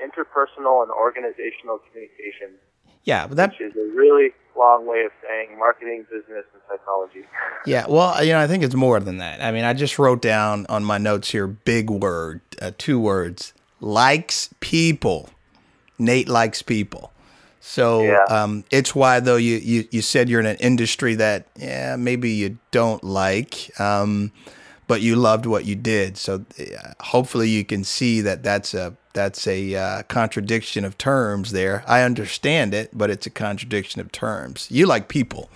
interpersonal 0.00 0.82
and 0.82 0.90
organizational 0.90 1.80
communications. 1.90 2.58
Yeah, 3.04 3.26
but 3.26 3.36
that 3.36 3.50
which 3.50 3.60
is 3.60 3.76
a 3.76 3.96
really 3.96 4.30
long 4.56 4.86
way 4.86 5.02
of 5.04 5.12
saying 5.26 5.58
marketing, 5.58 6.04
business, 6.10 6.44
and 6.52 6.62
psychology. 6.68 7.24
Yeah, 7.66 7.86
well, 7.88 8.22
you 8.22 8.32
know, 8.32 8.40
I 8.40 8.46
think 8.46 8.62
it's 8.62 8.74
more 8.74 9.00
than 9.00 9.16
that. 9.18 9.40
I 9.42 9.50
mean, 9.50 9.64
I 9.64 9.72
just 9.72 9.98
wrote 9.98 10.20
down 10.20 10.66
on 10.68 10.84
my 10.84 10.98
notes 10.98 11.30
here 11.30 11.46
big 11.46 11.88
word, 11.88 12.42
uh, 12.60 12.72
two 12.76 13.00
words 13.00 13.54
likes 13.80 14.50
people. 14.60 15.30
Nate 15.98 16.28
likes 16.28 16.60
people. 16.60 17.10
So 17.60 18.02
Yeah. 18.02 18.24
um, 18.28 18.64
it's 18.70 18.94
why, 18.94 19.20
though, 19.20 19.36
you, 19.36 19.56
you, 19.56 19.88
you 19.90 20.02
said 20.02 20.28
you're 20.28 20.40
in 20.40 20.46
an 20.46 20.58
industry 20.60 21.14
that, 21.14 21.46
yeah, 21.56 21.96
maybe 21.96 22.30
you 22.30 22.58
don't 22.70 23.02
like, 23.02 23.70
um, 23.80 24.30
but 24.86 25.00
you 25.00 25.16
loved 25.16 25.46
what 25.46 25.64
you 25.64 25.74
did. 25.74 26.16
So 26.16 26.44
uh, 26.58 26.92
hopefully 27.00 27.48
you 27.48 27.64
can 27.64 27.84
see 27.84 28.20
that 28.20 28.42
that's 28.42 28.74
a 28.74 28.96
that's 29.12 29.46
a 29.46 29.74
uh, 29.76 30.02
contradiction 30.04 30.84
of 30.84 30.98
terms 30.98 31.52
there. 31.52 31.84
I 31.86 32.02
understand 32.02 32.74
it, 32.74 32.90
but 32.92 33.10
it's 33.10 33.26
a 33.26 33.30
contradiction 33.30 34.00
of 34.00 34.10
terms. 34.10 34.68
You 34.70 34.86
like 34.86 35.08
people 35.08 35.48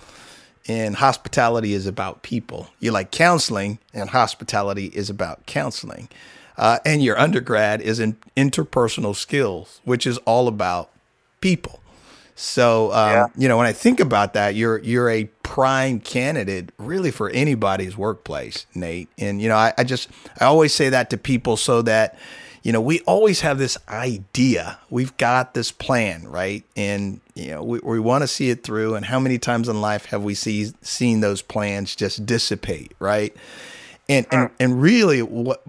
and 0.69 0.97
hospitality 0.97 1.73
is 1.73 1.87
about 1.87 2.21
people. 2.21 2.69
You 2.79 2.91
like 2.91 3.09
counseling, 3.11 3.79
and 3.91 4.11
hospitality 4.11 4.85
is 4.93 5.09
about 5.09 5.45
counseling. 5.47 6.09
Uh, 6.57 6.77
and 6.85 7.01
your 7.03 7.17
undergrad 7.17 7.81
is 7.81 7.99
in 7.99 8.17
interpersonal 8.37 9.15
skills, 9.15 9.81
which 9.83 10.05
is 10.05 10.19
all 10.19 10.47
about 10.47 10.91
people. 11.41 11.78
So, 12.41 12.93
um, 12.93 13.09
Yeah. 13.11 13.25
you 13.35 13.47
know, 13.49 13.57
when 13.57 13.67
I 13.67 13.73
think 13.73 13.99
about 13.99 14.33
that, 14.33 14.55
you're 14.55 14.77
you're 14.79 15.09
a 15.09 15.25
prime 15.43 15.99
candidate, 15.99 16.71
really, 16.77 17.11
for 17.11 17.29
anybody's 17.31 17.97
workplace, 17.97 18.65
Nate. 18.73 19.09
And 19.17 19.41
you 19.41 19.49
know, 19.49 19.57
I, 19.57 19.73
I 19.77 19.83
just 19.83 20.07
I 20.39 20.45
always 20.45 20.73
say 20.73 20.87
that 20.89 21.09
to 21.09 21.17
people 21.17 21.57
so 21.57 21.81
that 21.81 22.17
you 22.63 22.71
know 22.71 22.79
we 22.79 23.01
always 23.01 23.41
have 23.41 23.57
this 23.57 23.77
idea, 23.89 24.79
we've 24.89 25.15
got 25.17 25.53
this 25.53 25.69
plan, 25.73 26.29
right? 26.29 26.63
And 26.77 27.19
you 27.35 27.49
know, 27.51 27.61
we, 27.61 27.79
we 27.83 27.99
want 27.99 28.21
to 28.21 28.27
see 28.27 28.49
it 28.49 28.63
through. 28.63 28.95
And 28.95 29.05
how 29.05 29.19
many 29.19 29.37
times 29.37 29.67
in 29.67 29.81
life 29.81 30.05
have 30.05 30.23
we 30.23 30.33
see, 30.33 30.71
seen 30.81 31.19
those 31.19 31.41
plans 31.41 31.93
just 31.93 32.25
dissipate, 32.25 32.93
right? 32.99 33.35
And 34.07 34.25
and 34.31 34.49
and 34.61 34.81
really, 34.81 35.21
what 35.21 35.61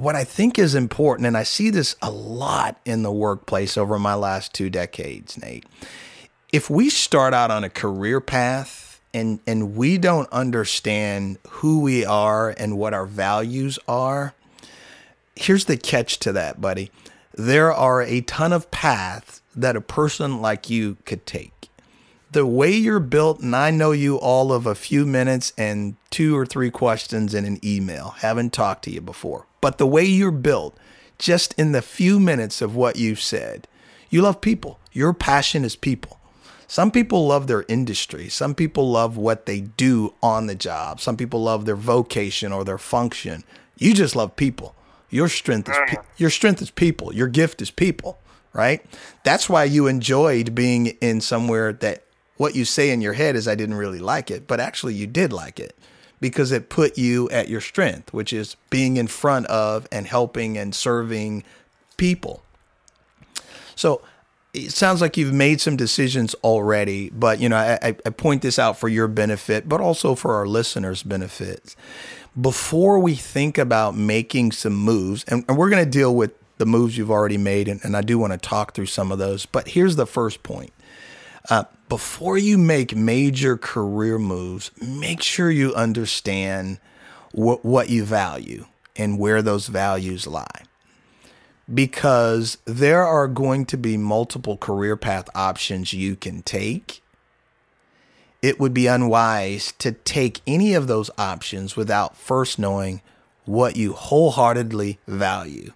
what 0.00 0.16
I 0.16 0.24
think 0.24 0.58
is 0.58 0.74
important, 0.74 1.26
and 1.26 1.36
I 1.36 1.42
see 1.42 1.68
this 1.68 1.94
a 2.00 2.10
lot 2.10 2.80
in 2.86 3.02
the 3.02 3.12
workplace 3.12 3.76
over 3.76 3.98
my 3.98 4.14
last 4.14 4.54
two 4.54 4.70
decades, 4.70 5.36
Nate. 5.36 5.66
If 6.52 6.70
we 6.70 6.88
start 6.88 7.34
out 7.34 7.50
on 7.50 7.64
a 7.64 7.70
career 7.70 8.20
path 8.20 8.98
and 9.12 9.40
and 9.46 9.76
we 9.76 9.98
don't 9.98 10.30
understand 10.32 11.38
who 11.48 11.82
we 11.82 12.04
are 12.06 12.48
and 12.48 12.78
what 12.78 12.94
our 12.94 13.04
values 13.04 13.78
are, 13.86 14.32
here's 15.36 15.66
the 15.66 15.76
catch 15.76 16.18
to 16.20 16.32
that, 16.32 16.62
buddy. 16.62 16.90
There 17.34 17.72
are 17.72 18.00
a 18.00 18.22
ton 18.22 18.54
of 18.54 18.70
paths 18.70 19.42
that 19.54 19.76
a 19.76 19.82
person 19.82 20.40
like 20.40 20.70
you 20.70 20.96
could 21.04 21.26
take 21.26 21.59
the 22.32 22.46
way 22.46 22.72
you're 22.72 23.00
built, 23.00 23.40
and 23.40 23.56
I 23.56 23.70
know 23.70 23.92
you 23.92 24.16
all 24.16 24.52
of 24.52 24.66
a 24.66 24.74
few 24.74 25.04
minutes 25.04 25.52
and 25.58 25.96
two 26.10 26.36
or 26.36 26.46
three 26.46 26.70
questions 26.70 27.34
in 27.34 27.44
an 27.44 27.58
email, 27.64 28.10
haven't 28.18 28.52
talked 28.52 28.84
to 28.84 28.90
you 28.90 29.00
before, 29.00 29.46
but 29.60 29.78
the 29.78 29.86
way 29.86 30.04
you're 30.04 30.30
built, 30.30 30.76
just 31.18 31.54
in 31.54 31.72
the 31.72 31.82
few 31.82 32.20
minutes 32.20 32.62
of 32.62 32.76
what 32.76 32.96
you've 32.96 33.20
said, 33.20 33.66
you 34.08 34.22
love 34.22 34.40
people. 34.40 34.78
Your 34.92 35.12
passion 35.12 35.64
is 35.64 35.76
people. 35.76 36.18
Some 36.66 36.92
people 36.92 37.26
love 37.26 37.48
their 37.48 37.64
industry. 37.68 38.28
Some 38.28 38.54
people 38.54 38.90
love 38.90 39.16
what 39.16 39.46
they 39.46 39.60
do 39.60 40.14
on 40.22 40.46
the 40.46 40.54
job. 40.54 41.00
Some 41.00 41.16
people 41.16 41.42
love 41.42 41.64
their 41.64 41.76
vocation 41.76 42.52
or 42.52 42.64
their 42.64 42.78
function. 42.78 43.42
You 43.76 43.92
just 43.92 44.14
love 44.14 44.36
people. 44.36 44.76
Your 45.10 45.28
strength 45.28 45.68
is 45.68 45.76
pe- 45.88 45.96
mm. 45.96 46.04
your 46.16 46.30
strength 46.30 46.62
is 46.62 46.70
people. 46.70 47.12
Your 47.12 47.26
gift 47.26 47.60
is 47.60 47.72
people, 47.72 48.18
right? 48.52 48.84
That's 49.24 49.48
why 49.48 49.64
you 49.64 49.88
enjoyed 49.88 50.54
being 50.54 50.86
in 51.00 51.20
somewhere 51.20 51.72
that 51.72 52.04
what 52.40 52.56
you 52.56 52.64
say 52.64 52.88
in 52.88 53.02
your 53.02 53.12
head 53.12 53.36
is 53.36 53.46
I 53.46 53.54
didn't 53.54 53.74
really 53.74 53.98
like 53.98 54.30
it, 54.30 54.46
but 54.46 54.60
actually 54.60 54.94
you 54.94 55.06
did 55.06 55.30
like 55.30 55.60
it 55.60 55.76
because 56.22 56.52
it 56.52 56.70
put 56.70 56.96
you 56.96 57.28
at 57.28 57.50
your 57.50 57.60
strength, 57.60 58.14
which 58.14 58.32
is 58.32 58.56
being 58.70 58.96
in 58.96 59.08
front 59.08 59.44
of 59.48 59.86
and 59.92 60.06
helping 60.06 60.56
and 60.56 60.74
serving 60.74 61.44
people. 61.98 62.42
So 63.76 64.00
it 64.54 64.72
sounds 64.72 65.02
like 65.02 65.18
you've 65.18 65.34
made 65.34 65.60
some 65.60 65.76
decisions 65.76 66.32
already, 66.36 67.10
but 67.10 67.40
you 67.40 67.50
know, 67.50 67.58
I, 67.58 67.94
I 68.06 68.08
point 68.08 68.40
this 68.40 68.58
out 68.58 68.78
for 68.78 68.88
your 68.88 69.06
benefit, 69.06 69.68
but 69.68 69.82
also 69.82 70.14
for 70.14 70.34
our 70.36 70.46
listeners' 70.46 71.02
benefits. 71.02 71.76
Before 72.40 72.98
we 72.98 73.16
think 73.16 73.58
about 73.58 73.94
making 73.94 74.52
some 74.52 74.76
moves, 74.76 75.24
and, 75.24 75.44
and 75.46 75.58
we're 75.58 75.68
going 75.68 75.84
to 75.84 75.90
deal 75.90 76.14
with 76.14 76.32
the 76.56 76.64
moves 76.64 76.96
you've 76.96 77.10
already 77.10 77.36
made, 77.36 77.68
and, 77.68 77.84
and 77.84 77.94
I 77.94 78.00
do 78.00 78.18
want 78.18 78.32
to 78.32 78.38
talk 78.38 78.72
through 78.72 78.86
some 78.86 79.12
of 79.12 79.18
those. 79.18 79.44
But 79.44 79.68
here's 79.68 79.96
the 79.96 80.06
first 80.06 80.42
point. 80.42 80.72
Uh, 81.50 81.64
before 81.90 82.38
you 82.38 82.56
make 82.56 82.94
major 82.94 83.58
career 83.58 84.16
moves, 84.16 84.70
make 84.80 85.20
sure 85.20 85.50
you 85.50 85.74
understand 85.74 86.78
what, 87.32 87.64
what 87.64 87.90
you 87.90 88.04
value 88.04 88.64
and 88.94 89.18
where 89.18 89.42
those 89.42 89.66
values 89.66 90.24
lie. 90.24 90.62
Because 91.72 92.58
there 92.64 93.04
are 93.04 93.26
going 93.26 93.66
to 93.66 93.76
be 93.76 93.96
multiple 93.96 94.56
career 94.56 94.96
path 94.96 95.28
options 95.34 95.92
you 95.92 96.14
can 96.14 96.42
take. 96.42 97.02
It 98.40 98.60
would 98.60 98.72
be 98.72 98.86
unwise 98.86 99.72
to 99.78 99.90
take 99.90 100.42
any 100.46 100.74
of 100.74 100.86
those 100.86 101.10
options 101.18 101.74
without 101.74 102.16
first 102.16 102.56
knowing 102.56 103.02
what 103.46 103.74
you 103.74 103.94
wholeheartedly 103.94 105.00
value. 105.08 105.72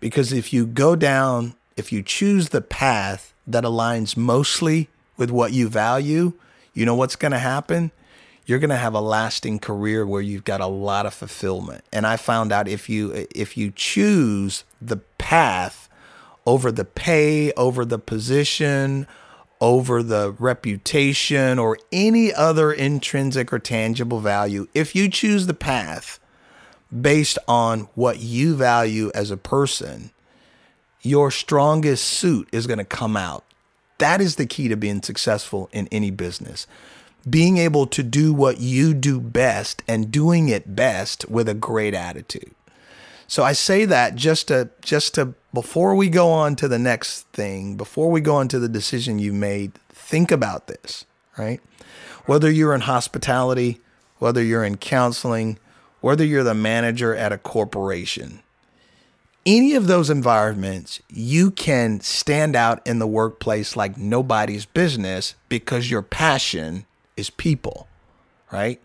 Because 0.00 0.34
if 0.34 0.52
you 0.52 0.66
go 0.66 0.94
down, 0.96 1.54
if 1.78 1.92
you 1.92 2.02
choose 2.02 2.50
the 2.50 2.60
path 2.60 3.32
that 3.46 3.64
aligns 3.64 4.18
mostly 4.18 4.90
with 5.16 5.30
what 5.30 5.52
you 5.52 5.68
value, 5.68 6.32
you 6.74 6.84
know 6.84 6.94
what's 6.94 7.16
going 7.16 7.32
to 7.32 7.38
happen? 7.38 7.90
You're 8.44 8.58
going 8.58 8.70
to 8.70 8.76
have 8.76 8.94
a 8.94 9.00
lasting 9.00 9.58
career 9.58 10.06
where 10.06 10.20
you've 10.20 10.44
got 10.44 10.60
a 10.60 10.66
lot 10.66 11.06
of 11.06 11.14
fulfillment. 11.14 11.84
And 11.92 12.06
I 12.06 12.16
found 12.16 12.52
out 12.52 12.68
if 12.68 12.88
you 12.88 13.26
if 13.34 13.56
you 13.56 13.72
choose 13.74 14.64
the 14.80 14.98
path 15.18 15.88
over 16.44 16.70
the 16.70 16.84
pay, 16.84 17.52
over 17.52 17.84
the 17.84 17.98
position, 17.98 19.06
over 19.60 20.02
the 20.02 20.34
reputation 20.38 21.58
or 21.58 21.78
any 21.90 22.32
other 22.32 22.72
intrinsic 22.72 23.52
or 23.52 23.58
tangible 23.58 24.20
value, 24.20 24.68
if 24.74 24.94
you 24.94 25.08
choose 25.08 25.46
the 25.46 25.54
path 25.54 26.20
based 27.00 27.38
on 27.48 27.88
what 27.94 28.20
you 28.20 28.54
value 28.54 29.10
as 29.14 29.30
a 29.30 29.36
person, 29.36 30.10
your 31.00 31.30
strongest 31.30 32.04
suit 32.04 32.48
is 32.52 32.66
going 32.66 32.78
to 32.78 32.84
come 32.84 33.16
out. 33.16 33.45
That 33.98 34.20
is 34.20 34.36
the 34.36 34.46
key 34.46 34.68
to 34.68 34.76
being 34.76 35.02
successful 35.02 35.68
in 35.72 35.88
any 35.90 36.10
business. 36.10 36.66
Being 37.28 37.56
able 37.56 37.86
to 37.88 38.02
do 38.02 38.32
what 38.32 38.60
you 38.60 38.94
do 38.94 39.20
best 39.20 39.82
and 39.88 40.12
doing 40.12 40.48
it 40.48 40.76
best 40.76 41.28
with 41.28 41.48
a 41.48 41.54
great 41.54 41.94
attitude. 41.94 42.54
So 43.28 43.42
I 43.42 43.52
say 43.52 43.84
that 43.86 44.14
just 44.14 44.48
to 44.48 44.70
just 44.80 45.14
to 45.14 45.34
before 45.52 45.94
we 45.94 46.08
go 46.08 46.30
on 46.30 46.54
to 46.56 46.68
the 46.68 46.78
next 46.78 47.22
thing, 47.32 47.76
before 47.76 48.10
we 48.10 48.20
go 48.20 48.36
on 48.36 48.48
to 48.48 48.58
the 48.58 48.68
decision 48.68 49.18
you 49.18 49.32
made, 49.32 49.72
think 49.88 50.30
about 50.30 50.68
this, 50.68 51.06
right? 51.36 51.60
Whether 52.26 52.50
you're 52.50 52.74
in 52.74 52.82
hospitality, 52.82 53.80
whether 54.18 54.42
you're 54.42 54.64
in 54.64 54.76
counseling, 54.76 55.58
whether 56.00 56.24
you're 56.24 56.44
the 56.44 56.54
manager 56.54 57.14
at 57.16 57.32
a 57.32 57.38
corporation, 57.38 58.42
any 59.46 59.74
of 59.74 59.86
those 59.86 60.10
environments, 60.10 61.00
you 61.08 61.50
can 61.52 62.00
stand 62.00 62.56
out 62.56 62.84
in 62.86 62.98
the 62.98 63.06
workplace 63.06 63.76
like 63.76 63.96
nobody's 63.96 64.66
business 64.66 65.36
because 65.48 65.90
your 65.90 66.02
passion 66.02 66.84
is 67.16 67.30
people, 67.30 67.86
right? 68.52 68.80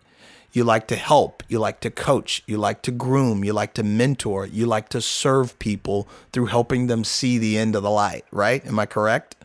You 0.53 0.63
like 0.63 0.87
to 0.87 0.95
help, 0.95 1.43
you 1.47 1.59
like 1.59 1.79
to 1.79 1.89
coach, 1.89 2.43
you 2.45 2.57
like 2.57 2.81
to 2.83 2.91
groom, 2.91 3.43
you 3.43 3.53
like 3.53 3.73
to 3.75 3.83
mentor, 3.83 4.45
you 4.45 4.65
like 4.67 4.89
to 4.89 5.01
serve 5.01 5.57
people 5.59 6.07
through 6.31 6.47
helping 6.47 6.87
them 6.87 7.03
see 7.03 7.37
the 7.37 7.57
end 7.57 7.75
of 7.75 7.83
the 7.83 7.89
light, 7.89 8.25
right? 8.31 8.63
Am 8.65 8.77
I 8.77 8.85
correct? 8.85 9.35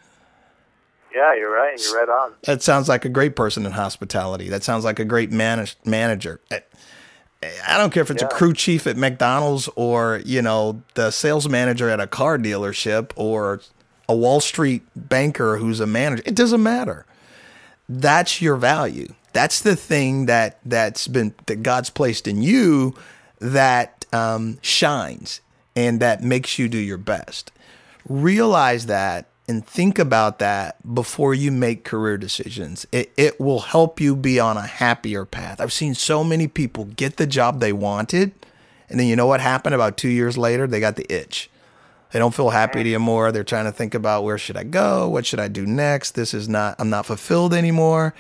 Yeah, 1.14 1.35
you're 1.35 1.50
right. 1.50 1.80
You're 1.82 1.99
right 1.99 2.08
on. 2.08 2.35
That 2.44 2.62
sounds 2.62 2.90
like 2.90 3.06
a 3.06 3.08
great 3.08 3.35
person 3.37 3.64
in 3.64 3.73
hospitality. 3.73 4.50
That 4.50 4.62
sounds 4.62 4.85
like 4.85 4.99
a 4.99 5.04
great 5.04 5.32
manage- 5.32 5.76
manager. 5.85 6.40
Eh, 6.50 6.61
I 7.42 7.78
don't 7.78 7.92
care 7.92 8.02
if 8.02 8.10
it's 8.10 8.22
yeah. 8.22 8.28
a 8.28 8.30
crew 8.30 8.52
chief 8.52 8.86
at 8.86 8.96
McDonald's 8.96 9.68
or, 9.76 10.22
you 10.24 10.42
know, 10.42 10.82
the 10.94 11.10
sales 11.10 11.48
manager 11.48 11.88
at 11.88 12.00
a 12.00 12.06
car 12.06 12.38
dealership 12.38 13.10
or 13.14 13.60
a 14.08 14.16
Wall 14.16 14.40
Street 14.40 14.82
banker 14.94 15.58
who's 15.58 15.80
a 15.80 15.86
manager. 15.86 16.22
It 16.26 16.34
doesn't 16.34 16.62
matter. 16.62 17.06
That's 17.88 18.40
your 18.40 18.56
value. 18.56 19.14
That's 19.32 19.60
the 19.60 19.76
thing 19.76 20.26
that 20.26 20.58
that's 20.64 21.08
been 21.08 21.34
that 21.46 21.62
God's 21.62 21.90
placed 21.90 22.26
in 22.26 22.42
you 22.42 22.94
that 23.38 24.06
um, 24.12 24.58
shines 24.62 25.40
and 25.76 26.00
that 26.00 26.22
makes 26.22 26.58
you 26.58 26.68
do 26.68 26.78
your 26.78 26.96
best. 26.96 27.52
Realize 28.08 28.86
that 28.86 29.28
and 29.48 29.64
think 29.64 29.98
about 29.98 30.38
that 30.40 30.76
before 30.94 31.32
you 31.34 31.52
make 31.52 31.84
career 31.84 32.18
decisions. 32.18 32.86
It, 32.90 33.12
it 33.16 33.40
will 33.40 33.60
help 33.60 34.00
you 34.00 34.16
be 34.16 34.40
on 34.40 34.56
a 34.56 34.66
happier 34.66 35.24
path. 35.24 35.60
I've 35.60 35.72
seen 35.72 35.94
so 35.94 36.24
many 36.24 36.48
people 36.48 36.84
get 36.84 37.16
the 37.16 37.26
job 37.26 37.60
they 37.60 37.72
wanted, 37.72 38.32
and 38.88 38.98
then 38.98 39.06
you 39.06 39.16
know 39.16 39.26
what 39.26 39.40
happened 39.40 39.74
about 39.74 39.96
two 39.96 40.08
years 40.08 40.36
later? 40.36 40.66
They 40.66 40.80
got 40.80 40.96
the 40.96 41.12
itch. 41.12 41.48
They 42.12 42.18
don't 42.18 42.34
feel 42.34 42.50
happy 42.50 42.78
mm. 42.78 42.82
anymore. 42.82 43.30
They're 43.30 43.44
trying 43.44 43.66
to 43.66 43.72
think 43.72 43.94
about 43.94 44.24
where 44.24 44.38
should 44.38 44.56
I 44.56 44.64
go? 44.64 45.08
What 45.08 45.26
should 45.26 45.40
I 45.40 45.48
do 45.48 45.66
next? 45.66 46.12
This 46.12 46.34
is 46.34 46.48
not, 46.48 46.76
I'm 46.78 46.90
not 46.90 47.06
fulfilled 47.06 47.52
anymore. 47.52 48.14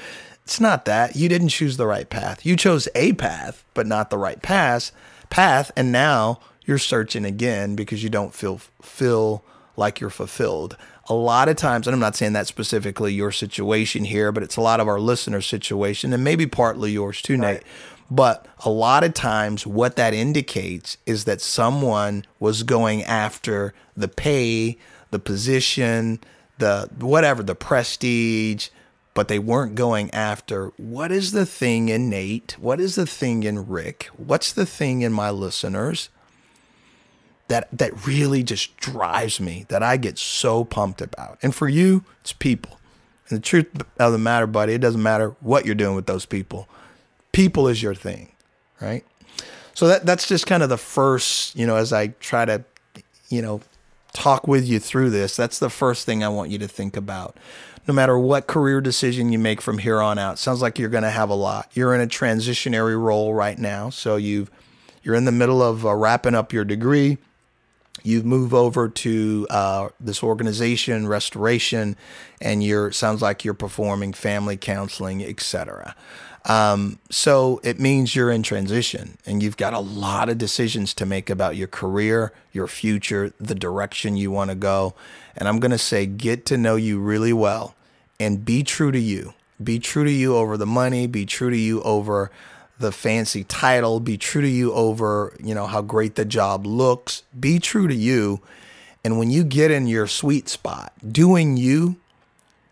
It's 0.44 0.60
not 0.60 0.84
that. 0.84 1.16
You 1.16 1.28
didn't 1.28 1.48
choose 1.48 1.76
the 1.76 1.86
right 1.86 2.08
path. 2.08 2.46
You 2.46 2.56
chose 2.56 2.88
a 2.94 3.14
path, 3.14 3.64
but 3.74 3.86
not 3.86 4.10
the 4.10 4.18
right 4.18 4.40
path. 4.42 4.92
Path, 5.28 5.72
and 5.76 5.90
now 5.90 6.40
you're 6.64 6.78
searching 6.78 7.24
again 7.24 7.74
because 7.74 8.02
you 8.02 8.10
don't 8.10 8.34
feel 8.34 8.60
feel 8.80 9.44
like 9.76 10.00
you're 10.00 10.10
fulfilled 10.10 10.76
a 11.08 11.14
lot 11.14 11.48
of 11.48 11.56
times, 11.56 11.86
and 11.86 11.94
I'm 11.94 12.00
not 12.00 12.16
saying 12.16 12.32
that 12.32 12.46
specifically 12.46 13.12
your 13.12 13.32
situation 13.32 14.04
here, 14.04 14.32
but 14.32 14.42
it's 14.42 14.56
a 14.56 14.60
lot 14.60 14.80
of 14.80 14.88
our 14.88 15.00
listeners' 15.00 15.46
situation, 15.46 16.12
and 16.12 16.24
maybe 16.24 16.46
partly 16.46 16.92
yours 16.92 17.22
too, 17.22 17.34
right. 17.34 17.54
Nate. 17.54 17.62
But 18.10 18.46
a 18.64 18.70
lot 18.70 19.02
of 19.02 19.14
times, 19.14 19.66
what 19.66 19.96
that 19.96 20.14
indicates 20.14 20.96
is 21.06 21.24
that 21.24 21.40
someone 21.40 22.24
was 22.38 22.62
going 22.62 23.02
after 23.02 23.74
the 23.96 24.08
pay, 24.08 24.78
the 25.10 25.18
position, 25.18 26.20
the 26.58 26.88
whatever, 26.98 27.42
the 27.42 27.56
prestige, 27.56 28.68
but 29.14 29.28
they 29.28 29.38
weren't 29.38 29.74
going 29.74 30.10
after 30.12 30.68
what 30.76 31.10
is 31.10 31.32
the 31.32 31.46
thing 31.46 31.88
in 31.88 32.08
Nate? 32.10 32.56
What 32.60 32.80
is 32.80 32.94
the 32.94 33.06
thing 33.06 33.42
in 33.42 33.66
Rick? 33.66 34.08
What's 34.16 34.52
the 34.52 34.66
thing 34.66 35.02
in 35.02 35.12
my 35.12 35.30
listeners 35.30 36.10
that 37.48 37.68
that 37.72 38.06
really 38.06 38.42
just 38.42 38.76
drives 38.76 39.40
me 39.40 39.66
that 39.68 39.82
I 39.82 39.96
get 39.96 40.18
so 40.18 40.64
pumped 40.64 41.00
about. 41.00 41.38
And 41.42 41.54
for 41.54 41.68
you, 41.68 42.04
it's 42.20 42.32
people. 42.32 42.78
And 43.28 43.38
the 43.38 43.42
truth 43.42 43.68
of 43.98 44.12
the 44.12 44.18
matter, 44.18 44.46
buddy, 44.46 44.74
it 44.74 44.80
doesn't 44.80 45.02
matter 45.02 45.34
what 45.40 45.66
you're 45.66 45.74
doing 45.74 45.96
with 45.96 46.06
those 46.06 46.26
people. 46.26 46.68
People 47.32 47.68
is 47.68 47.82
your 47.82 47.94
thing, 47.94 48.32
right? 48.80 49.04
So 49.74 49.88
that 49.88 50.06
that's 50.06 50.26
just 50.26 50.46
kind 50.46 50.62
of 50.62 50.68
the 50.68 50.78
first, 50.78 51.54
you 51.54 51.66
know, 51.66 51.76
as 51.76 51.92
I 51.92 52.08
try 52.08 52.44
to, 52.44 52.64
you 53.28 53.42
know, 53.42 53.60
talk 54.12 54.48
with 54.48 54.66
you 54.66 54.78
through 54.78 55.10
this, 55.10 55.36
that's 55.36 55.58
the 55.58 55.68
first 55.68 56.06
thing 56.06 56.24
I 56.24 56.28
want 56.28 56.50
you 56.50 56.58
to 56.58 56.68
think 56.68 56.96
about. 56.96 57.36
No 57.86 57.94
matter 57.94 58.18
what 58.18 58.48
career 58.48 58.80
decision 58.80 59.30
you 59.30 59.38
make 59.38 59.60
from 59.60 59.78
here 59.78 60.00
on 60.00 60.18
out, 60.18 60.38
sounds 60.40 60.60
like 60.60 60.78
you're 60.78 60.88
going 60.88 61.04
to 61.04 61.10
have 61.10 61.30
a 61.30 61.34
lot. 61.34 61.70
You're 61.74 61.94
in 61.94 62.00
a 62.00 62.06
transitionary 62.06 63.00
role 63.00 63.32
right 63.32 63.58
now, 63.58 63.90
so 63.90 64.16
you've 64.16 64.50
you're 65.02 65.14
in 65.14 65.24
the 65.24 65.32
middle 65.32 65.62
of 65.62 65.86
uh, 65.86 65.94
wrapping 65.94 66.34
up 66.34 66.52
your 66.52 66.64
degree 66.64 67.18
you 68.06 68.22
move 68.22 68.54
over 68.54 68.88
to 68.88 69.46
uh, 69.50 69.88
this 69.98 70.22
organization, 70.22 71.08
Restoration, 71.08 71.96
and 72.40 72.62
you're 72.62 72.92
sounds 72.92 73.20
like 73.20 73.44
you're 73.44 73.52
performing 73.52 74.12
family 74.12 74.56
counseling, 74.56 75.24
etc. 75.24 75.96
Um, 76.44 77.00
so 77.10 77.60
it 77.64 77.80
means 77.80 78.14
you're 78.14 78.30
in 78.30 78.44
transition, 78.44 79.18
and 79.26 79.42
you've 79.42 79.56
got 79.56 79.74
a 79.74 79.80
lot 79.80 80.28
of 80.28 80.38
decisions 80.38 80.94
to 80.94 81.04
make 81.04 81.28
about 81.28 81.56
your 81.56 81.66
career, 81.66 82.32
your 82.52 82.68
future, 82.68 83.32
the 83.40 83.56
direction 83.56 84.16
you 84.16 84.30
want 84.30 84.50
to 84.50 84.54
go. 84.54 84.94
And 85.36 85.48
I'm 85.48 85.58
going 85.58 85.72
to 85.72 85.78
say, 85.78 86.06
get 86.06 86.46
to 86.46 86.56
know 86.56 86.76
you 86.76 87.00
really 87.00 87.32
well, 87.32 87.74
and 88.20 88.44
be 88.44 88.62
true 88.62 88.92
to 88.92 89.00
you. 89.00 89.34
Be 89.62 89.80
true 89.80 90.04
to 90.04 90.12
you 90.12 90.36
over 90.36 90.56
the 90.56 90.66
money. 90.66 91.08
Be 91.08 91.26
true 91.26 91.50
to 91.50 91.56
you 91.56 91.82
over 91.82 92.30
the 92.78 92.92
fancy 92.92 93.44
title, 93.44 94.00
be 94.00 94.18
true 94.18 94.42
to 94.42 94.48
you 94.48 94.72
over, 94.72 95.34
you 95.42 95.54
know, 95.54 95.66
how 95.66 95.80
great 95.80 96.14
the 96.14 96.24
job 96.24 96.66
looks. 96.66 97.22
Be 97.38 97.58
true 97.58 97.88
to 97.88 97.94
you. 97.94 98.40
And 99.04 99.18
when 99.18 99.30
you 99.30 99.44
get 99.44 99.70
in 99.70 99.86
your 99.86 100.06
sweet 100.06 100.48
spot, 100.48 100.92
doing 101.12 101.56
you, 101.56 101.96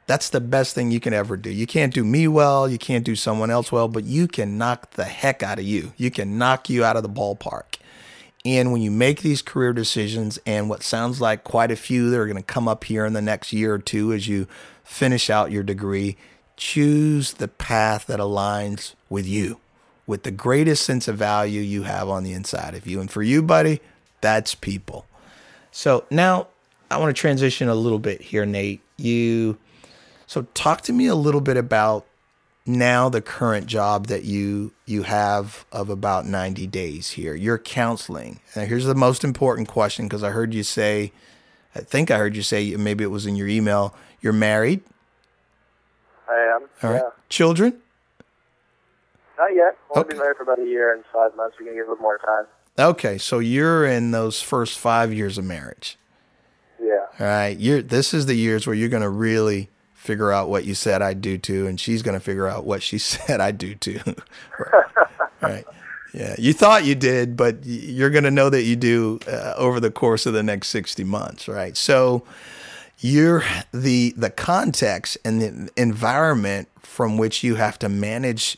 that's 0.06 0.28
the 0.28 0.40
best 0.40 0.74
thing 0.74 0.90
you 0.90 1.00
can 1.00 1.14
ever 1.14 1.36
do. 1.36 1.50
You 1.50 1.66
can't 1.66 1.94
do 1.94 2.04
me 2.04 2.28
well, 2.28 2.68
you 2.68 2.76
can't 2.76 3.04
do 3.04 3.16
someone 3.16 3.50
else 3.50 3.72
well, 3.72 3.88
but 3.88 4.04
you 4.04 4.28
can 4.28 4.58
knock 4.58 4.90
the 4.92 5.04
heck 5.04 5.42
out 5.42 5.58
of 5.58 5.64
you. 5.64 5.94
You 5.96 6.10
can 6.10 6.36
knock 6.36 6.68
you 6.68 6.84
out 6.84 6.96
of 6.96 7.02
the 7.02 7.08
ballpark. 7.08 7.76
And 8.44 8.72
when 8.72 8.82
you 8.82 8.90
make 8.90 9.22
these 9.22 9.40
career 9.40 9.72
decisions, 9.72 10.38
and 10.44 10.68
what 10.68 10.82
sounds 10.82 11.18
like 11.18 11.44
quite 11.44 11.70
a 11.70 11.76
few 11.76 12.10
that 12.10 12.18
are 12.18 12.26
going 12.26 12.36
to 12.36 12.42
come 12.42 12.68
up 12.68 12.84
here 12.84 13.06
in 13.06 13.14
the 13.14 13.22
next 13.22 13.54
year 13.54 13.74
or 13.74 13.78
two 13.78 14.12
as 14.12 14.28
you 14.28 14.46
finish 14.82 15.30
out 15.30 15.50
your 15.50 15.62
degree, 15.62 16.18
choose 16.58 17.34
the 17.34 17.48
path 17.48 18.06
that 18.06 18.20
aligns 18.20 18.92
with 19.08 19.26
you 19.26 19.60
with 20.06 20.22
the 20.22 20.30
greatest 20.30 20.84
sense 20.84 21.08
of 21.08 21.16
value 21.16 21.60
you 21.60 21.82
have 21.82 22.08
on 22.08 22.24
the 22.24 22.32
inside 22.32 22.74
of 22.74 22.86
you. 22.86 23.00
And 23.00 23.10
for 23.10 23.22
you, 23.22 23.42
buddy, 23.42 23.80
that's 24.20 24.54
people. 24.54 25.06
So 25.70 26.04
now 26.10 26.48
I 26.90 26.98
want 26.98 27.14
to 27.14 27.20
transition 27.20 27.68
a 27.68 27.74
little 27.74 27.98
bit 27.98 28.20
here, 28.20 28.46
Nate. 28.46 28.80
You 28.96 29.58
so 30.26 30.42
talk 30.54 30.82
to 30.82 30.92
me 30.92 31.06
a 31.06 31.14
little 31.14 31.40
bit 31.40 31.56
about 31.56 32.06
now 32.66 33.08
the 33.08 33.20
current 33.20 33.66
job 33.66 34.06
that 34.06 34.24
you 34.24 34.72
you 34.86 35.02
have 35.02 35.66
of 35.72 35.90
about 35.90 36.26
90 36.26 36.66
days 36.68 37.10
here. 37.10 37.34
You're 37.34 37.58
counseling. 37.58 38.40
now 38.54 38.64
here's 38.64 38.86
the 38.86 38.94
most 38.94 39.24
important 39.24 39.68
question 39.68 40.06
because 40.06 40.22
I 40.22 40.30
heard 40.30 40.54
you 40.54 40.62
say 40.62 41.12
I 41.74 41.80
think 41.80 42.10
I 42.10 42.18
heard 42.18 42.36
you 42.36 42.42
say 42.42 42.76
maybe 42.76 43.04
it 43.04 43.08
was 43.08 43.26
in 43.26 43.36
your 43.36 43.48
email, 43.48 43.94
you're 44.20 44.32
married? 44.32 44.80
I 46.28 46.56
am. 46.56 46.68
All 46.82 46.90
right. 46.90 47.02
Yeah. 47.04 47.10
Children? 47.28 47.80
Not 49.38 49.54
yet. 49.54 49.76
Only 49.90 50.00
okay. 50.00 50.08
been 50.10 50.18
married 50.18 50.36
for 50.36 50.42
about 50.44 50.58
a 50.60 50.66
year 50.66 50.94
and 50.94 51.04
five 51.12 51.36
months. 51.36 51.56
We're 51.58 51.66
gonna 51.66 51.76
give 51.76 51.86
a 51.86 51.90
little 51.90 52.02
more 52.02 52.18
time. 52.18 52.46
Okay, 52.78 53.18
so 53.18 53.38
you're 53.38 53.84
in 53.86 54.10
those 54.10 54.42
first 54.42 54.78
five 54.78 55.12
years 55.12 55.38
of 55.38 55.44
marriage. 55.44 55.98
Yeah. 56.80 57.06
All 57.18 57.26
right. 57.26 57.56
You're 57.58 57.82
this 57.82 58.12
is 58.14 58.26
the 58.26 58.34
years 58.34 58.66
where 58.66 58.74
you're 58.74 58.88
gonna 58.88 59.10
really 59.10 59.70
figure 59.94 60.32
out 60.32 60.48
what 60.48 60.64
you 60.64 60.74
said 60.74 61.02
I 61.02 61.14
do 61.14 61.38
to, 61.38 61.66
and 61.66 61.80
she's 61.80 62.02
gonna 62.02 62.20
figure 62.20 62.46
out 62.48 62.64
what 62.64 62.82
she 62.82 62.98
said 62.98 63.40
I 63.40 63.50
do 63.50 63.74
to. 63.74 64.00
right. 64.58 64.84
right. 65.40 65.64
Yeah, 66.14 66.36
you 66.38 66.52
thought 66.52 66.84
you 66.84 66.94
did, 66.94 67.36
but 67.36 67.64
you're 67.64 68.10
going 68.10 68.22
to 68.22 68.30
know 68.30 68.48
that 68.48 68.62
you 68.62 68.76
do 68.76 69.18
uh, 69.26 69.54
over 69.56 69.80
the 69.80 69.90
course 69.90 70.26
of 70.26 70.32
the 70.32 70.44
next 70.44 70.68
60 70.68 71.02
months, 71.02 71.48
right? 71.48 71.76
So 71.76 72.22
you're 72.98 73.42
the 73.72 74.14
the 74.16 74.30
context 74.30 75.18
and 75.24 75.42
the 75.42 75.70
environment 75.76 76.68
from 76.78 77.18
which 77.18 77.42
you 77.42 77.56
have 77.56 77.78
to 77.80 77.88
manage 77.88 78.56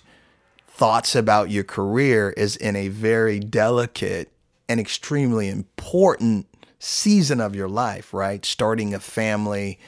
thoughts 0.76 1.14
about 1.14 1.50
your 1.50 1.64
career 1.64 2.34
is 2.36 2.54
in 2.54 2.76
a 2.76 2.88
very 2.88 3.40
delicate 3.40 4.30
and 4.68 4.78
extremely 4.78 5.48
important 5.48 6.46
season 6.78 7.40
of 7.40 7.56
your 7.56 7.66
life, 7.66 8.12
right? 8.12 8.44
Starting 8.44 8.92
a 8.92 9.00
family, 9.00 9.78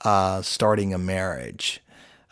uh, 0.00 0.40
starting 0.40 0.94
a 0.94 0.98
marriage. 0.98 1.82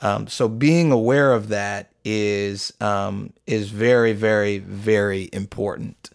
Um, 0.00 0.26
so 0.26 0.48
being 0.48 0.90
aware 0.90 1.34
of 1.34 1.48
that 1.48 1.90
is 2.02 2.72
um, 2.80 3.34
is 3.46 3.68
very, 3.68 4.14
very, 4.14 4.56
very 4.56 5.28
important. 5.30 6.08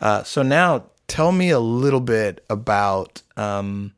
Uh, 0.00 0.24
so 0.24 0.42
now, 0.42 0.86
tell 1.06 1.30
me 1.30 1.50
a 1.50 1.60
little 1.60 2.00
bit 2.00 2.44
about 2.50 3.22
um, 3.36 3.92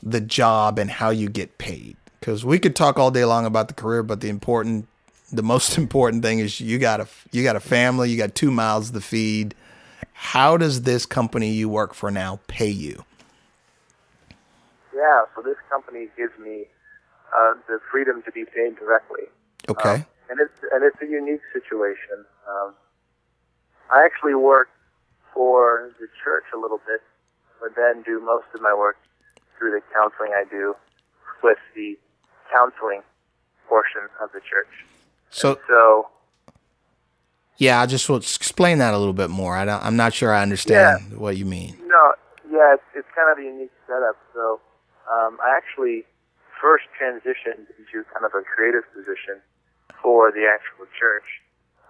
the 0.00 0.20
job 0.20 0.78
and 0.78 0.90
how 0.90 1.10
you 1.10 1.28
get 1.28 1.58
paid, 1.58 1.96
because 2.20 2.44
we 2.44 2.60
could 2.60 2.76
talk 2.76 3.00
all 3.00 3.10
day 3.10 3.24
long 3.24 3.44
about 3.44 3.66
the 3.66 3.74
career, 3.74 4.04
but 4.04 4.20
the 4.20 4.28
important 4.28 4.86
the 5.30 5.42
most 5.42 5.78
important 5.82 6.22
thing 6.22 6.38
is 6.38 6.60
you 6.60 6.78
got 6.78 7.00
a 7.00 7.08
you 7.32 7.42
got 7.42 7.56
a 7.56 7.60
family, 7.60 8.10
you 8.10 8.16
got 8.16 8.34
two 8.34 8.50
mouths 8.50 8.90
to 8.90 9.00
feed. 9.00 9.54
How 10.12 10.56
does 10.56 10.82
this 10.82 11.06
company 11.06 11.50
you 11.50 11.68
work 11.68 11.94
for 11.94 12.10
now 12.10 12.40
pay 12.48 12.68
you? 12.68 13.04
Yeah, 14.94 15.24
so 15.34 15.42
this 15.42 15.56
company 15.70 16.08
gives 16.16 16.36
me 16.38 16.64
uh, 17.36 17.54
the 17.68 17.78
freedom 17.90 18.22
to 18.22 18.32
be 18.32 18.44
paid 18.44 18.76
directly. 18.76 19.24
Okay. 19.68 19.94
Um, 19.94 20.06
and 20.30 20.40
it's 20.40 20.58
and 20.72 20.82
it's 20.82 21.00
a 21.00 21.06
unique 21.06 21.42
situation. 21.52 22.24
Um, 22.48 22.74
I 23.92 24.04
actually 24.04 24.34
work 24.34 24.68
for 25.32 25.92
the 26.00 26.08
church 26.22 26.44
a 26.54 26.58
little 26.58 26.80
bit, 26.86 27.00
but 27.60 27.76
then 27.76 28.02
do 28.02 28.20
most 28.20 28.46
of 28.54 28.60
my 28.60 28.74
work 28.74 28.96
through 29.56 29.70
the 29.70 29.80
counseling 29.94 30.32
I 30.34 30.44
do 30.50 30.74
with 31.42 31.58
the 31.74 31.96
counseling 32.52 33.02
portion 33.68 34.02
of 34.20 34.32
the 34.32 34.40
church. 34.40 34.68
So, 35.30 35.58
so 35.68 36.08
Yeah, 37.56 37.80
I 37.80 37.86
just 37.86 38.08
will 38.08 38.16
explain 38.16 38.78
that 38.78 38.94
a 38.94 38.98
little 38.98 39.12
bit 39.14 39.30
more. 39.30 39.56
I 39.56 39.64
don't, 39.64 39.82
I'm 39.84 39.96
not 39.96 40.14
sure 40.14 40.32
I 40.32 40.42
understand 40.42 41.18
what 41.18 41.36
you 41.36 41.44
mean. 41.44 41.76
No, 41.86 42.12
yeah, 42.50 42.74
it's, 42.74 42.82
it's 42.94 43.08
kind 43.14 43.30
of 43.30 43.38
a 43.38 43.42
unique 43.42 43.72
setup. 43.86 44.16
So 44.34 44.60
um, 45.10 45.38
I 45.42 45.56
actually 45.56 46.04
first 46.60 46.84
transitioned 47.00 47.66
into 47.78 48.04
kind 48.12 48.24
of 48.24 48.32
a 48.34 48.42
creative 48.42 48.82
position 48.94 49.42
for 50.02 50.30
the 50.30 50.46
actual 50.46 50.86
church, 50.98 51.26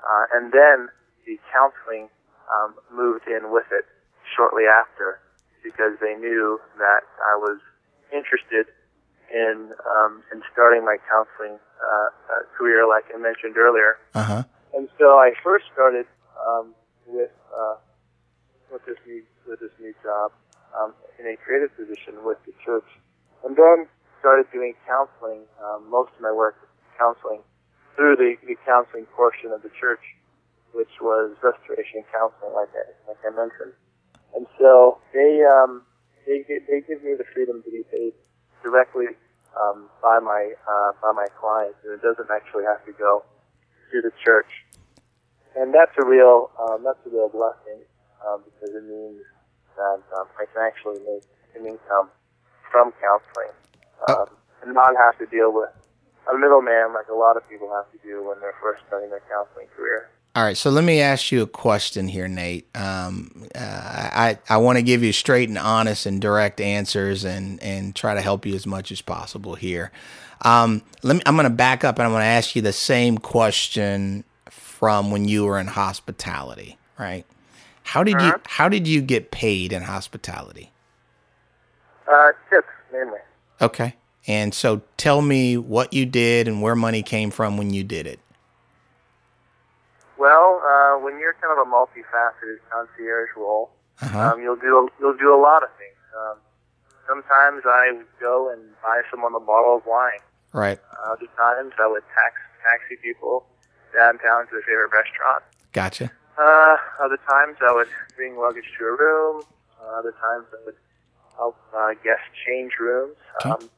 uh, 0.05 0.24
and 0.35 0.53
then 0.53 0.88
the 1.27 1.38
counseling 1.53 2.09
um, 2.48 2.74
moved 2.92 3.29
in 3.29 3.53
with 3.53 3.66
it 3.72 3.85
shortly 4.37 4.64
after 4.64 5.20
because 5.62 5.92
they 6.01 6.14
knew 6.16 6.61
that 6.79 7.05
I 7.20 7.37
was 7.37 7.61
interested 8.12 8.72
in 9.32 9.72
um, 9.96 10.22
in 10.32 10.42
starting 10.52 10.84
my 10.84 10.96
counseling 11.08 11.58
uh, 11.80 12.08
uh, 12.32 12.42
career, 12.56 12.88
like 12.88 13.04
I 13.14 13.18
mentioned 13.18 13.56
earlier. 13.56 13.96
Uh 14.14 14.22
huh. 14.22 14.42
And 14.74 14.88
so 14.98 15.18
I 15.18 15.32
first 15.42 15.64
started 15.72 16.06
um, 16.36 16.74
with 17.06 17.30
uh, 17.52 17.76
with 18.72 18.84
this 18.86 18.98
new 19.06 19.22
with 19.46 19.60
this 19.60 19.72
new 19.80 19.94
job 20.02 20.32
um, 20.76 20.94
in 21.18 21.26
a 21.26 21.36
creative 21.36 21.74
position 21.76 22.24
with 22.24 22.38
the 22.46 22.52
church, 22.64 22.88
and 23.44 23.56
then 23.56 23.86
started 24.20 24.46
doing 24.52 24.74
counseling. 24.86 25.44
Um, 25.62 25.88
most 25.90 26.12
of 26.16 26.20
my 26.20 26.32
work 26.32 26.56
was 26.60 26.70
counseling 26.98 27.40
through 27.96 28.16
the, 28.16 28.36
the 28.46 28.54
counseling 28.66 29.06
portion 29.16 29.50
of 29.50 29.62
the 29.62 29.70
church, 29.74 30.02
which 30.72 31.00
was 31.00 31.34
restoration 31.42 32.04
counseling, 32.12 32.54
like 32.54 32.70
I 32.70 32.84
like 33.08 33.20
I 33.26 33.30
mentioned. 33.34 33.74
And 34.36 34.46
so 34.58 34.98
they 35.12 35.42
um, 35.44 35.82
they 36.26 36.44
they 36.46 36.80
give 36.86 37.02
me 37.02 37.16
the 37.16 37.24
freedom 37.32 37.62
to 37.64 37.70
be 37.70 37.82
paid 37.90 38.12
directly 38.62 39.16
um, 39.59 39.88
by 40.03 40.18
my 40.18 40.53
uh, 40.68 40.92
by 41.03 41.12
my 41.12 41.27
clients, 41.40 41.79
and 41.85 41.94
it 41.94 42.03
doesn't 42.03 42.31
actually 42.31 42.64
have 42.64 42.85
to 42.87 42.92
go 42.92 43.25
to 43.92 44.01
the 44.03 44.12
church. 44.25 44.51
And 45.57 45.75
that's 45.75 45.92
a 45.99 46.05
real 46.05 46.51
um, 46.61 46.85
that's 46.85 47.01
a 47.07 47.11
real 47.11 47.29
blessing 47.29 47.83
um, 48.27 48.44
because 48.44 48.75
it 48.75 48.85
means 48.85 49.23
that 49.77 50.03
um, 50.18 50.27
I 50.38 50.44
can 50.53 50.62
actually 50.62 51.01
make 51.03 51.25
an 51.57 51.66
income 51.66 52.11
from 52.71 52.92
counseling 53.01 53.55
um, 54.09 54.29
and 54.62 54.75
not 54.75 54.94
have 54.97 55.18
to 55.18 55.27
deal 55.27 55.53
with 55.53 55.71
a 56.29 56.37
middleman 56.37 56.92
like 56.92 57.09
a 57.09 57.16
lot 57.16 57.37
of 57.37 57.49
people 57.49 57.73
have 57.73 57.88
to 57.90 57.99
do 58.05 58.23
when 58.27 58.38
they're 58.40 58.59
first 58.61 58.83
starting 58.87 59.09
their 59.09 59.25
counseling 59.31 59.66
career. 59.75 60.11
All 60.38 60.44
right, 60.44 60.57
so 60.57 60.70
let 60.70 60.85
me 60.85 61.01
ask 61.01 61.33
you 61.33 61.42
a 61.42 61.48
question 61.48 62.07
here, 62.07 62.29
Nate. 62.29 62.64
Um, 62.77 63.48
uh, 63.57 63.59
I 63.59 64.38
I 64.48 64.59
want 64.59 64.79
to 64.79 64.83
give 64.83 65.03
you 65.03 65.12
straight 65.12 65.48
and 65.48 65.59
honest 65.59 66.07
and 66.07 66.20
direct 66.20 66.61
answers, 66.61 67.24
and 67.24 67.61
and 67.61 67.92
try 67.92 68.14
to 68.14 68.20
help 68.20 68.46
you 68.46 68.55
as 68.55 68.64
much 68.64 68.92
as 68.92 69.01
possible 69.01 69.57
here. 69.57 69.90
Um, 70.42 70.83
let 71.03 71.16
me. 71.16 71.22
I'm 71.27 71.35
going 71.35 71.42
to 71.42 71.51
back 71.51 71.83
up, 71.83 71.98
and 71.98 72.05
I'm 72.05 72.12
going 72.12 72.20
to 72.20 72.27
ask 72.27 72.55
you 72.55 72.62
the 72.62 72.72
same 72.72 73.18
question 73.18 74.22
from 74.48 75.11
when 75.11 75.27
you 75.27 75.44
were 75.44 75.59
in 75.59 75.66
hospitality, 75.66 76.79
right? 77.01 77.27
How 77.83 78.05
did 78.05 78.20
you 78.20 78.35
How 78.46 78.68
did 78.68 78.87
you 78.87 79.03
get 79.03 79.33
paid 79.33 79.72
in 79.72 79.83
hospitality? 79.83 80.70
Uh, 82.07 82.31
tips 82.48 82.68
mainly. 82.92 83.18
Okay, 83.61 83.96
and 84.29 84.55
so 84.55 84.83
tell 84.98 85.20
me 85.20 85.57
what 85.57 85.92
you 85.92 86.07
did 86.07 86.46
and 86.46 86.62
where 86.62 86.77
money 86.77 87.03
came 87.03 87.33
from 87.33 87.57
when 87.57 87.74
you 87.74 87.83
did 87.83 88.07
it. 88.07 88.20
Well, 90.18 90.61
uh, 90.64 90.98
when 91.02 91.18
you're 91.20 91.35
kind 91.40 91.52
of 91.59 91.66
a 91.66 91.70
multifaceted 91.70 92.59
concierge 92.70 93.28
role, 93.37 93.70
Uh-huh. 94.02 94.33
um, 94.35 94.42
you'll 94.42 94.57
do 94.57 94.88
you'll 95.00 95.16
do 95.16 95.35
a 95.35 95.40
lot 95.40 95.62
of 95.62 95.70
things. 95.78 95.96
Um, 96.16 96.37
sometimes 97.07 97.62
I 97.66 97.92
would 97.92 98.07
go 98.20 98.50
and 98.52 98.61
buy 98.83 99.02
someone 99.11 99.35
a 99.35 99.40
bottle 99.40 99.76
of 99.76 99.87
wine. 99.87 100.20
Right. 100.52 100.78
Other 101.07 101.26
times 101.37 101.72
I 101.78 101.87
would 101.87 102.02
tax, 102.14 102.35
taxi 102.64 102.96
people 103.02 103.46
downtown 103.94 104.46
to 104.46 104.52
their 104.52 104.62
favorite 104.62 104.92
restaurant. 104.92 105.42
Gotcha. 105.72 106.11
Uh, 106.38 106.76
other 107.02 107.18
times 107.28 107.57
I 107.61 107.72
would 107.72 107.88
bring 108.16 108.37
luggage 108.37 108.70
to 108.78 108.85
a 108.87 108.96
room. 108.96 109.42
Uh, 109.81 109.98
other 109.98 110.12
times 110.12 110.46
I 110.52 110.64
would 110.64 110.76
help 111.37 111.57
uh, 111.76 111.90
guests 112.04 112.26
change 112.46 112.72
rooms. 112.81 113.16
Okay. 113.40 113.50
Um, 113.50 113.70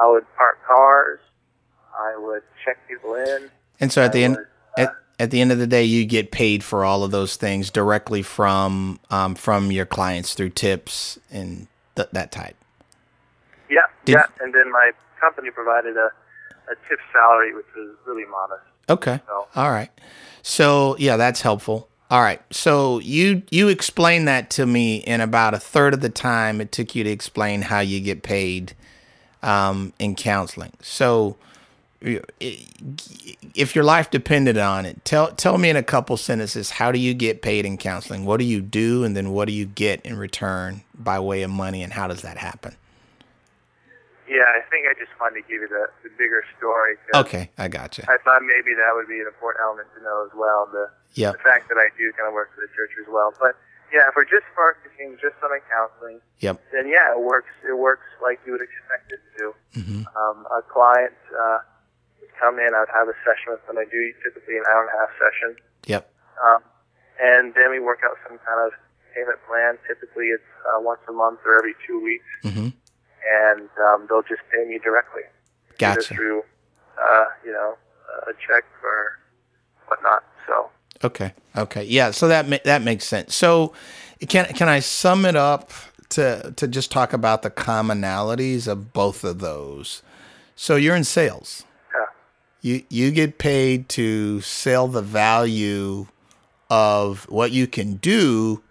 I 0.00 0.06
would 0.08 0.24
park 0.36 0.58
cars. 0.66 1.20
I 1.96 2.16
would 2.16 2.42
check 2.64 2.78
people 2.88 3.14
in. 3.14 3.50
And 3.80 3.92
so 3.92 4.02
at 4.02 4.12
the 4.12 4.24
end, 4.24 4.36
would, 4.36 4.46
at, 4.78 4.94
at 5.18 5.30
the 5.30 5.40
end 5.40 5.52
of 5.52 5.58
the 5.58 5.66
day, 5.66 5.84
you 5.84 6.04
get 6.04 6.30
paid 6.30 6.64
for 6.64 6.84
all 6.84 7.04
of 7.04 7.10
those 7.10 7.36
things 7.36 7.70
directly 7.70 8.22
from 8.22 8.98
um, 9.10 9.34
from 9.34 9.70
your 9.70 9.86
clients 9.86 10.34
through 10.34 10.50
tips 10.50 11.18
and 11.30 11.68
th- 11.96 12.08
that 12.12 12.32
type. 12.32 12.56
Yeah, 13.70 13.80
Did- 14.04 14.14
yeah. 14.14 14.24
And 14.40 14.52
then 14.54 14.70
my 14.72 14.90
company 15.20 15.50
provided 15.50 15.96
a, 15.96 16.10
a 16.70 16.74
tip 16.88 16.98
salary, 17.12 17.54
which 17.54 17.66
was 17.76 17.94
really 18.06 18.24
modest. 18.26 18.62
Okay. 18.88 19.20
So- 19.26 19.46
All 19.54 19.70
right. 19.70 19.90
So 20.42 20.96
yeah, 20.98 21.16
that's 21.16 21.40
helpful. 21.40 21.88
All 22.10 22.20
right. 22.20 22.40
So 22.52 22.98
you 23.00 23.42
you 23.50 23.68
explained 23.68 24.28
that 24.28 24.50
to 24.50 24.66
me 24.66 24.96
in 24.98 25.20
about 25.20 25.54
a 25.54 25.58
third 25.58 25.94
of 25.94 26.00
the 26.00 26.10
time 26.10 26.60
it 26.60 26.70
took 26.70 26.94
you 26.94 27.02
to 27.04 27.10
explain 27.10 27.62
how 27.62 27.80
you 27.80 28.00
get 28.00 28.22
paid 28.22 28.74
um, 29.42 29.92
in 29.98 30.14
counseling. 30.14 30.72
So 30.82 31.36
if 32.04 33.74
your 33.74 33.84
life 33.84 34.10
depended 34.10 34.58
on 34.58 34.84
it, 34.86 35.04
tell 35.04 35.32
tell 35.32 35.58
me 35.58 35.70
in 35.70 35.76
a 35.76 35.82
couple 35.82 36.16
sentences 36.16 36.70
how 36.70 36.92
do 36.92 36.98
you 36.98 37.14
get 37.14 37.42
paid 37.42 37.64
in 37.64 37.78
counseling? 37.78 38.24
What 38.24 38.38
do 38.38 38.44
you 38.44 38.60
do, 38.60 39.04
and 39.04 39.16
then 39.16 39.32
what 39.32 39.46
do 39.48 39.52
you 39.54 39.66
get 39.66 40.04
in 40.04 40.16
return 40.18 40.82
by 40.94 41.18
way 41.18 41.42
of 41.42 41.50
money, 41.50 41.82
and 41.82 41.92
how 41.92 42.06
does 42.08 42.22
that 42.22 42.36
happen? 42.36 42.76
Yeah, 44.28 44.44
I 44.56 44.60
think 44.70 44.86
I 44.88 44.94
just 44.98 45.12
wanted 45.20 45.42
to 45.42 45.48
give 45.48 45.60
you 45.60 45.68
the, 45.68 45.86
the 46.02 46.08
bigger 46.16 46.44
story. 46.58 46.96
Okay, 47.14 47.50
I 47.58 47.68
got 47.68 47.98
you. 47.98 48.04
I 48.08 48.16
thought 48.24 48.40
maybe 48.42 48.72
that 48.74 48.92
would 48.94 49.06
be 49.06 49.20
an 49.20 49.26
important 49.26 49.62
element 49.62 49.88
to 49.96 50.02
know 50.02 50.24
as 50.26 50.32
well. 50.36 50.68
The, 50.72 50.88
Yep. 51.14 51.34
the 51.36 51.42
fact 51.46 51.68
that 51.68 51.78
I 51.78 51.86
do 51.96 52.10
kind 52.18 52.26
of 52.26 52.34
work 52.34 52.50
for 52.56 52.60
the 52.62 52.72
church 52.74 52.90
as 52.98 53.06
well. 53.06 53.32
But 53.38 53.54
yeah, 53.92 54.08
if 54.08 54.16
we're 54.16 54.24
just 54.24 54.42
focusing 54.56 55.14
just 55.22 55.36
on 55.44 55.50
counseling, 55.70 56.18
Yep. 56.40 56.58
then 56.72 56.88
yeah, 56.88 57.12
it 57.12 57.20
works. 57.20 57.52
It 57.68 57.78
works 57.78 58.08
like 58.20 58.40
you 58.44 58.50
would 58.52 58.62
expect 58.64 59.12
it 59.12 59.20
to. 59.38 59.54
hmm 59.78 60.02
Um, 60.18 60.42
a 60.50 60.62
client 60.62 61.12
uh, 61.38 61.58
come 62.38 62.58
in. 62.58 62.70
I'd 62.74 62.90
have 62.94 63.08
a 63.08 63.16
session 63.24 63.52
with 63.52 63.66
them. 63.66 63.78
I 63.78 63.84
do 63.84 64.12
typically 64.22 64.56
an 64.56 64.64
hour 64.70 64.82
and 64.86 64.90
a 64.90 64.98
half 64.98 65.12
session, 65.18 65.56
Yep. 65.86 66.10
um, 66.44 66.60
and 67.20 67.54
then 67.54 67.70
we 67.70 67.80
work 67.80 68.00
out 68.04 68.16
some 68.28 68.38
kind 68.38 68.60
of 68.66 68.72
payment 69.14 69.38
plan. 69.46 69.78
Typically, 69.86 70.26
it's 70.28 70.42
uh, 70.66 70.80
once 70.80 71.00
a 71.08 71.12
month 71.12 71.40
or 71.44 71.58
every 71.58 71.74
two 71.86 72.02
weeks, 72.02 72.26
mm-hmm. 72.44 72.68
and 72.68 73.68
um, 73.86 74.06
they'll 74.08 74.22
just 74.22 74.42
pay 74.52 74.64
me 74.68 74.78
directly, 74.78 75.22
either 75.80 75.94
Gotcha. 75.96 76.14
through 76.14 76.42
uh, 76.98 77.24
you 77.44 77.52
know 77.52 77.76
a 78.26 78.32
check 78.46 78.64
or 78.82 79.18
whatnot. 79.88 80.24
So. 80.46 80.70
Okay. 81.02 81.32
Okay. 81.56 81.84
Yeah. 81.84 82.10
So 82.10 82.28
that 82.28 82.48
ma- 82.48 82.58
that 82.64 82.82
makes 82.82 83.04
sense. 83.06 83.34
So 83.34 83.72
can 84.28 84.46
can 84.54 84.68
I 84.68 84.80
sum 84.80 85.24
it 85.24 85.36
up 85.36 85.70
to 86.10 86.52
to 86.56 86.68
just 86.68 86.90
talk 86.90 87.12
about 87.12 87.42
the 87.42 87.50
commonalities 87.50 88.66
of 88.66 88.92
both 88.92 89.24
of 89.24 89.38
those? 89.40 90.02
So 90.56 90.76
you're 90.76 90.96
in 90.96 91.04
sales. 91.04 91.64
You 92.64 92.82
you 92.88 93.10
get 93.10 93.36
paid 93.36 93.90
to 93.90 94.40
sell 94.40 94.88
the 94.88 95.02
value 95.02 96.06
of 96.70 97.28
what 97.28 97.52
you 97.52 97.66
can 97.66 97.96
do 97.96 98.62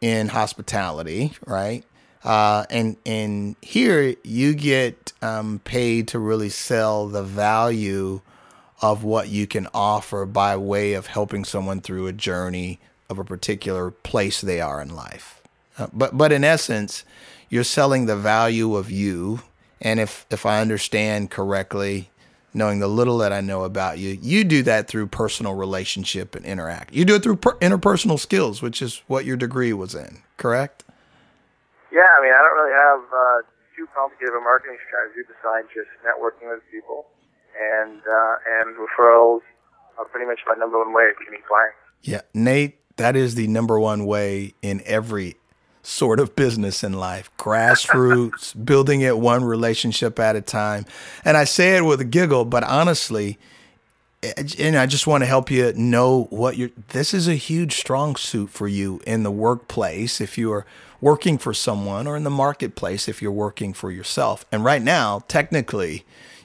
in 0.00 0.28
hospitality, 0.28 1.32
right? 1.44 1.84
Uh, 2.22 2.64
and 2.70 2.96
and 3.04 3.56
here 3.60 4.14
you 4.22 4.54
get 4.54 5.12
um, 5.20 5.60
paid 5.64 6.06
to 6.08 6.20
really 6.20 6.48
sell 6.48 7.08
the 7.08 7.24
value 7.24 8.20
of 8.80 9.02
what 9.02 9.30
you 9.30 9.48
can 9.48 9.66
offer 9.74 10.24
by 10.26 10.56
way 10.56 10.92
of 10.92 11.08
helping 11.08 11.44
someone 11.44 11.80
through 11.80 12.06
a 12.06 12.12
journey 12.12 12.78
of 13.10 13.18
a 13.18 13.24
particular 13.24 13.90
place 13.90 14.40
they 14.40 14.60
are 14.60 14.80
in 14.80 14.94
life. 14.94 15.42
Uh, 15.76 15.88
but 15.92 16.16
but 16.16 16.30
in 16.30 16.44
essence, 16.44 17.04
you're 17.50 17.64
selling 17.64 18.06
the 18.06 18.16
value 18.16 18.76
of 18.76 18.92
you. 18.92 19.40
And 19.80 19.98
if 19.98 20.24
if 20.30 20.46
I 20.46 20.60
understand 20.60 21.32
correctly, 21.32 22.10
knowing 22.54 22.78
the 22.78 22.88
little 22.88 23.18
that 23.18 23.32
I 23.32 23.40
know 23.40 23.64
about 23.64 23.98
you, 23.98 24.16
you 24.22 24.44
do 24.44 24.62
that 24.62 24.88
through 24.88 25.08
personal 25.08 25.54
relationship 25.54 26.34
and 26.34 26.46
interact. 26.46 26.94
You 26.94 27.04
do 27.04 27.16
it 27.16 27.22
through 27.22 27.36
per- 27.36 27.58
interpersonal 27.58 28.18
skills, 28.18 28.62
which 28.62 28.80
is 28.80 29.02
what 29.08 29.24
your 29.24 29.36
degree 29.36 29.72
was 29.72 29.94
in. 29.94 30.22
Correct? 30.36 30.84
Yeah, 31.92 32.06
I 32.18 32.22
mean, 32.22 32.32
I 32.32 32.38
don't 32.38 32.56
really 32.56 32.74
have 32.74 33.00
uh, 33.12 33.38
too 33.76 33.86
complicated 33.94 34.30
of 34.30 34.40
a 34.40 34.44
marketing 34.44 34.78
strategy 34.86 35.26
besides 35.26 35.68
just 35.74 35.90
networking 36.06 36.50
with 36.50 36.62
people, 36.70 37.06
and 37.60 38.00
uh, 38.00 38.36
and 38.62 38.76
referrals 38.76 39.40
are 39.98 40.04
pretty 40.06 40.26
much 40.26 40.40
my 40.46 40.54
number 40.54 40.78
one 40.78 40.92
way 40.92 41.10
of 41.10 41.18
getting 41.24 41.42
clients. 41.46 41.76
Yeah, 42.02 42.22
Nate, 42.32 42.78
that 42.96 43.16
is 43.16 43.34
the 43.34 43.46
number 43.46 43.78
one 43.78 44.06
way 44.06 44.54
in 44.62 44.82
every 44.84 45.36
sort 45.86 46.18
of 46.18 46.34
business 46.34 46.82
in 46.82 46.94
life. 46.94 47.30
Grassroots, 47.38 48.52
building 48.64 49.02
it 49.02 49.18
one 49.18 49.44
relationship 49.44 50.18
at 50.18 50.34
a 50.34 50.40
time. 50.40 50.86
And 51.24 51.36
I 51.36 51.44
say 51.44 51.76
it 51.76 51.82
with 51.82 52.00
a 52.00 52.04
giggle, 52.04 52.44
but 52.44 52.64
honestly, 52.64 53.38
eh, 54.22 54.32
and 54.58 54.76
I 54.76 54.86
just 54.86 55.06
want 55.06 55.22
to 55.22 55.26
help 55.26 55.50
you 55.50 55.72
know 55.74 56.24
what 56.30 56.56
you're 56.56 56.70
this 56.88 57.14
is 57.14 57.28
a 57.28 57.34
huge 57.34 57.76
strong 57.76 58.16
suit 58.16 58.50
for 58.50 58.66
you 58.66 59.00
in 59.06 59.22
the 59.22 59.30
workplace 59.30 60.20
if 60.20 60.38
you 60.38 60.50
are 60.52 60.66
working 61.00 61.36
for 61.36 61.52
someone 61.52 62.06
or 62.06 62.16
in 62.16 62.24
the 62.24 62.30
marketplace 62.30 63.08
if 63.08 63.20
you're 63.20 63.30
working 63.30 63.74
for 63.74 63.90
yourself. 63.90 64.46
And 64.50 64.64
right 64.64 64.82
now, 64.82 65.22
technically, 65.28 66.04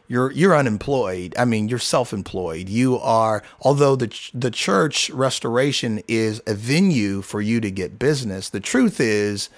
you're 0.10 0.32
you're 0.32 0.56
unemployed. 0.56 1.36
I 1.38 1.46
mean, 1.46 1.70
you're 1.70 1.80
self-employed. 1.80 2.68
You 2.68 2.98
are 2.98 3.44
although 3.62 3.96
the 3.96 4.14
the 4.34 4.52
church 4.52 5.10
restoration 5.12 6.02
is 6.08 6.42
a 6.48 6.56
venue 6.56 7.22
for 7.22 7.42
you 7.42 7.62
to 7.62 7.72
get 7.72 8.00
business. 8.00 8.50
The 8.50 8.60
truth 8.60 9.00
is 9.00 9.50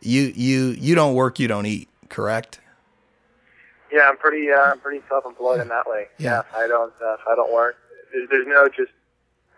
you 0.00 0.32
you 0.34 0.68
you 0.78 0.94
don't 0.94 1.14
work, 1.14 1.40
you 1.40 1.48
don't 1.48 1.66
eat, 1.66 1.88
correct? 2.08 2.60
Yeah, 3.92 4.08
I'm 4.08 4.16
pretty 4.16 4.50
uh, 4.50 4.60
I'm 4.60 4.78
pretty 4.78 5.02
self-employed 5.08 5.60
in 5.60 5.68
that 5.68 5.88
way. 5.88 6.06
Yeah. 6.18 6.42
I 6.56 6.68
don't 6.68 6.92
uh, 7.02 7.16
I 7.28 7.34
don't 7.34 7.52
work. 7.52 7.76
There's, 8.12 8.28
there's 8.30 8.46
no 8.46 8.68
just 8.68 8.92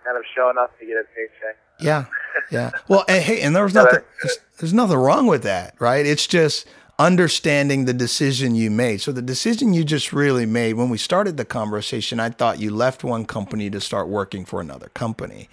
kind 0.02 0.16
of 0.16 0.24
showing 0.34 0.56
up 0.56 0.76
to 0.80 0.86
get 0.86 0.96
a 0.96 1.04
paycheck. 1.14 1.58
Yeah, 1.78 2.06
yeah. 2.50 2.70
Well, 2.88 3.04
and, 3.06 3.22
hey, 3.22 3.42
and 3.42 3.54
there's 3.54 3.74
No, 3.74 3.84
nothing 3.84 4.00
there's, 4.22 4.38
there's 4.58 4.72
nothing 4.72 4.96
wrong 4.96 5.26
with 5.26 5.42
that, 5.42 5.74
right? 5.78 6.06
It's 6.06 6.26
just 6.26 6.66
understanding 7.02 7.84
the 7.84 7.92
decision 7.92 8.54
you 8.54 8.70
made. 8.70 9.00
So 9.00 9.10
the 9.10 9.20
decision 9.22 9.74
you 9.74 9.82
just 9.82 10.12
really 10.12 10.46
made 10.46 10.74
when 10.74 10.88
we 10.88 10.98
started 10.98 11.36
the 11.36 11.44
conversation, 11.44 12.20
I 12.20 12.30
thought 12.30 12.60
you 12.60 12.70
left 12.70 13.02
one 13.02 13.24
company 13.24 13.68
to 13.70 13.80
start 13.80 14.08
working 14.08 14.44
for 14.44 14.60
another 14.60 14.88
company. 14.94 15.48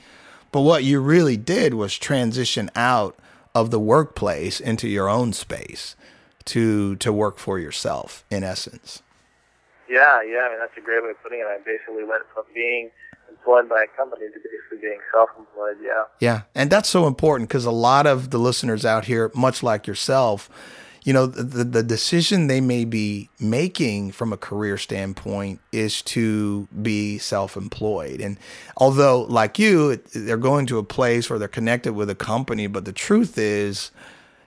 But 0.51 0.62
what 0.62 0.83
you 0.83 0.99
really 0.99 1.38
did 1.38 1.73
was 1.73 1.97
transition 1.97 2.69
out 2.75 3.15
of 3.55 3.71
the 3.71 3.79
workplace 3.79 4.59
into 4.59 4.88
your 4.88 5.09
own 5.09 5.33
space 5.33 5.95
to 6.45 6.95
to 6.97 7.12
work 7.12 7.39
for 7.39 7.57
yourself 7.57 8.23
in 8.29 8.43
essence. 8.43 9.01
Yeah, 9.89 10.21
yeah. 10.21 10.45
I 10.45 10.49
mean 10.49 10.59
that's 10.59 10.77
a 10.77 10.81
great 10.81 11.03
way 11.03 11.09
of 11.09 11.23
putting 11.23 11.39
it. 11.39 11.47
I 11.47 11.57
basically 11.65 12.03
went 12.03 12.23
from 12.33 12.43
being 12.53 12.91
employed 13.27 13.67
by 13.67 13.83
a 13.83 13.97
company 13.97 14.27
to 14.27 14.33
basically 14.33 14.88
being 14.88 14.99
self-employed. 15.13 15.77
Yeah. 15.83 16.03
Yeah. 16.19 16.41
And 16.53 16.69
that's 16.69 16.89
so 16.89 17.07
important 17.07 17.49
because 17.49 17.65
a 17.65 17.71
lot 17.71 18.05
of 18.05 18.29
the 18.29 18.38
listeners 18.38 18.85
out 18.85 19.05
here, 19.05 19.31
much 19.33 19.63
like 19.63 19.88
yourself, 19.88 20.49
you 21.10 21.13
know, 21.13 21.26
the, 21.26 21.63
the, 21.63 21.82
decision 21.82 22.45
they 22.45 22.62
may 22.62 22.86
be 22.86 23.32
making 23.39 24.12
from 24.12 24.32
a 24.32 24.38
career 24.38 24.78
standpoint 24.78 25.60
is 25.72 26.04
to 26.04 26.67
be 26.84 27.17
self 27.17 27.58
employed. 27.58 28.22
And 28.22 28.38
although, 28.78 29.24
like 29.24 29.58
you, 29.58 29.95
they're 30.13 30.38
going 30.38 30.67
to 30.67 30.78
a 30.78 30.84
place 30.84 31.28
where 31.28 31.39
they're 31.39 31.48
connected 31.48 31.93
with 31.93 32.12
a 32.12 32.15
company, 32.15 32.67
but 32.67 32.86
the 32.86 32.93
truth 32.93 33.39
is, 33.39 33.89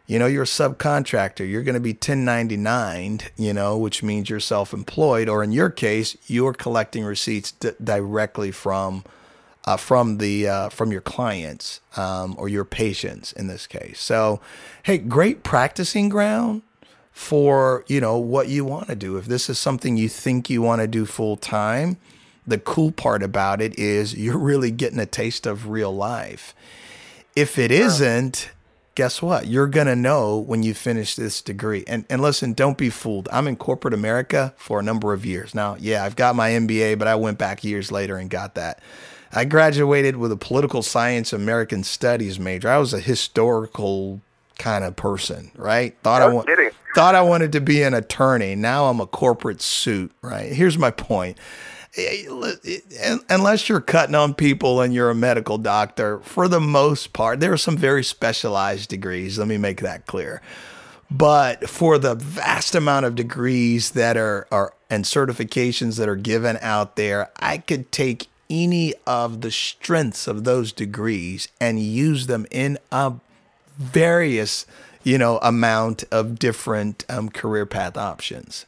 you 0.07 0.21
know, 0.21 0.27
you're 0.27 0.45
a 0.45 0.47
subcontractor. 0.47 1.51
You're 1.51 1.65
going 1.65 1.75
to 1.75 1.81
be 1.81 1.95
1099, 1.95 3.23
you 3.37 3.53
know, 3.53 3.77
which 3.77 4.05
means 4.05 4.31
you're 4.31 4.39
self 4.39 4.73
employed, 4.73 5.29
or 5.29 5.43
in 5.43 5.51
your 5.51 5.69
case, 5.69 6.17
you're 6.29 6.55
collecting 6.55 7.03
receipts 7.03 7.51
d- 7.51 7.73
directly 7.83 8.53
from. 8.53 9.03
Uh, 9.65 9.77
from 9.77 10.19
the 10.19 10.49
uh, 10.49 10.69
from 10.71 10.91
your 10.91 11.01
clients 11.01 11.81
um, 11.97 12.35
or 12.37 12.49
your 12.49 12.65
patients 12.65 13.33
in 13.33 13.47
this 13.47 13.69
case. 13.69 14.01
So, 14.01 14.41
hey, 14.83 14.99
great 14.99 15.45
practicing 15.45 16.09
ground 16.09 16.63
for 17.13 17.85
you 17.87 18.01
know 18.01 18.19
what 18.19 18.49
you 18.49 18.65
want 18.65 18.89
to 18.89 18.97
do. 18.97 19.17
If 19.19 19.27
this 19.27 19.49
is 19.49 19.61
something 19.61 19.97
you 19.97 20.09
think 20.09 20.51
you 20.51 20.63
want 20.63 20.81
to 20.81 20.89
do 20.89 21.07
full 21.07 21.37
time, 21.37 21.99
the 22.47 22.59
cool 22.59 22.91
part 22.91 23.23
about 23.23 23.61
it 23.61 23.79
is 23.79 24.15
you're 24.15 24.39
really 24.39 24.71
getting 24.71 24.99
a 24.99 25.07
taste 25.07 25.47
of 25.47 25.69
real 25.69 25.95
life. 25.95 26.55
If 27.37 27.59
it 27.59 27.71
isn't, 27.71 28.51
guess 28.95 29.23
what? 29.23 29.47
You're 29.47 29.69
gonna 29.69 29.97
know 29.97 30.39
when 30.39 30.63
you 30.63 30.75
finish 30.75 31.15
this 31.15 31.41
degree. 31.41 31.85
And 31.87 32.05
and 32.11 32.21
listen, 32.21 32.53
don't 32.53 32.77
be 32.77 32.91
fooled. 32.91 33.29
I'm 33.31 33.47
in 33.47 33.57
corporate 33.57 33.95
America 33.95 34.55
for 34.57 34.81
a 34.81 34.83
number 34.83 35.13
of 35.13 35.25
years 35.25 35.55
now. 35.55 35.77
Yeah, 35.79 36.05
I've 36.05 36.17
got 36.17 36.35
my 36.35 36.51
MBA, 36.51 36.99
but 36.99 37.09
I 37.09 37.15
went 37.15 37.39
back 37.39 37.65
years 37.65 37.93
later 37.93 38.17
and 38.17 38.29
got 38.29 38.55
that. 38.57 38.81
I 39.33 39.45
graduated 39.45 40.17
with 40.17 40.31
a 40.31 40.37
political 40.37 40.83
science 40.83 41.33
American 41.33 41.85
studies 41.85 42.39
major. 42.39 42.69
I 42.69 42.79
was 42.79 42.93
a 42.93 43.01
historical 43.01 44.21
kind 44.59 44.85
of 44.85 44.95
person, 44.97 45.51
right? 45.57 45.97
Thought 46.03 46.23
I 46.23 46.45
kidding. 46.45 46.71
thought 46.95 47.15
I 47.15 47.23
wanted 47.23 47.53
to 47.53 47.61
be 47.61 47.83
an 47.83 47.95
attorney. 47.95 48.55
Now 48.55 48.87
I'm 48.87 49.01
a 49.01 49.07
corporate 49.07 49.63
suit, 49.63 50.13
right? 50.21 50.53
Here's 50.53 50.77
my 50.77 50.91
point. 50.91 51.39
Eh, 51.97 52.27
Unless 53.29 53.69
you're 53.69 53.81
cutting 53.81 54.15
on 54.15 54.35
people 54.35 54.81
and 54.81 54.93
you're 54.95 55.11
a 55.11 55.15
medical 55.15 55.59
doctor, 55.59 56.21
for 56.21 56.47
the 56.49 56.61
most 56.61 57.13
part, 57.13 57.41
there 57.41 57.53
are 57.53 57.59
some 57.59 57.77
very 57.77 58.05
specialized 58.05 58.89
degrees. 58.91 59.39
Let 59.39 59.49
me 59.49 59.57
make 59.59 59.81
that 59.81 60.07
clear. 60.07 60.43
But 61.11 61.69
for 61.69 61.99
the 61.99 62.15
vast 62.15 62.75
amount 62.75 63.05
of 63.07 63.15
degrees 63.15 63.91
that 63.93 64.17
are, 64.17 64.47
are 64.51 64.75
and 64.89 65.05
certifications 65.05 65.99
that 65.99 66.09
are 66.09 66.17
given 66.17 66.59
out 66.63 66.97
there, 66.97 67.31
I 67.37 67.59
could 67.59 67.93
take 67.93 68.29
any 68.53 68.93
of 69.07 69.41
the 69.41 69.51
strengths 69.51 70.29
of 70.29 70.45
those 70.45 70.73
degrees 70.73 71.49
and 71.59 71.81
use 71.81 72.27
them 72.27 72.47
in 72.51 72.79
a 72.93 73.15
various, 73.79 74.67
you 75.03 75.17
know, 75.17 75.39
amount 75.39 76.05
of 76.13 76.39
different 76.39 77.07
um, 77.09 77.31
career 77.31 77.65
path 77.65 77.97
options. 77.97 78.67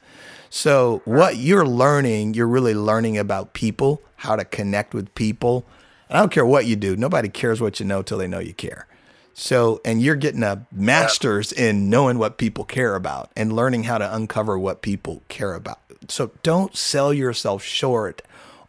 So 0.48 1.02
what 1.04 1.36
you're 1.36 1.66
learning, 1.66 2.32
you're 2.32 2.48
really 2.48 2.74
learning 2.74 3.18
about 3.18 3.52
people, 3.52 4.00
how 4.16 4.36
to 4.36 4.44
connect 4.44 4.94
with 4.94 5.14
people. 5.14 5.66
And 6.08 6.16
I 6.16 6.20
don't 6.20 6.32
care 6.32 6.46
what 6.46 6.64
you 6.64 6.76
do. 6.76 6.96
Nobody 6.96 7.28
cares 7.28 7.60
what 7.60 7.78
you 7.78 7.84
know 7.84 8.00
till 8.02 8.18
they 8.18 8.26
know 8.26 8.38
you 8.38 8.54
care. 8.54 8.86
So, 9.34 9.80
and 9.84 10.00
you're 10.00 10.14
getting 10.14 10.44
a 10.44 10.64
master's 10.72 11.52
in 11.52 11.90
knowing 11.90 12.18
what 12.18 12.38
people 12.38 12.64
care 12.64 12.94
about 12.94 13.32
and 13.36 13.52
learning 13.52 13.82
how 13.82 13.98
to 13.98 14.14
uncover 14.14 14.58
what 14.58 14.80
people 14.80 15.22
care 15.28 15.54
about. 15.54 15.80
So 16.08 16.30
don't 16.42 16.76
sell 16.76 17.12
yourself 17.12 17.62
short 17.62 18.22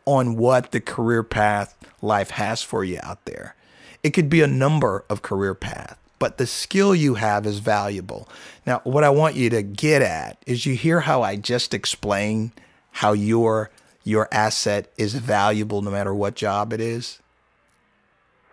on 0.06 0.36
what 0.38 0.72
the 0.72 0.82
career 0.82 1.24
path 1.24 1.76
life 2.02 2.32
has 2.32 2.62
for 2.62 2.84
you 2.84 3.00
out 3.04 3.26
there. 3.26 3.56
It 4.04 4.12
could 4.12 4.30
be 4.30 4.42
a 4.42 4.48
number 4.48 5.04
of 5.10 5.22
career 5.24 5.56
paths, 5.56 5.96
but 6.20 6.38
the 6.38 6.46
skill 6.48 6.94
you 6.94 7.16
have 7.16 7.46
is 7.46 7.60
valuable. 7.60 8.30
Now, 8.66 8.82
what 8.84 9.04
I 9.04 9.10
want 9.10 9.36
you 9.36 9.50
to 9.50 9.64
get 9.64 10.02
at 10.02 10.38
is 10.46 10.66
you 10.66 10.76
hear 10.76 11.02
how 11.02 11.22
I 11.24 11.36
just 11.36 11.74
explained 11.74 12.52
how 12.92 13.14
your 13.14 13.72
your 14.04 14.28
asset 14.32 14.92
is 14.98 15.16
valuable 15.16 15.82
no 15.82 15.90
matter 15.90 16.14
what 16.14 16.36
job 16.36 16.72
it 16.72 16.80
is 16.80 17.20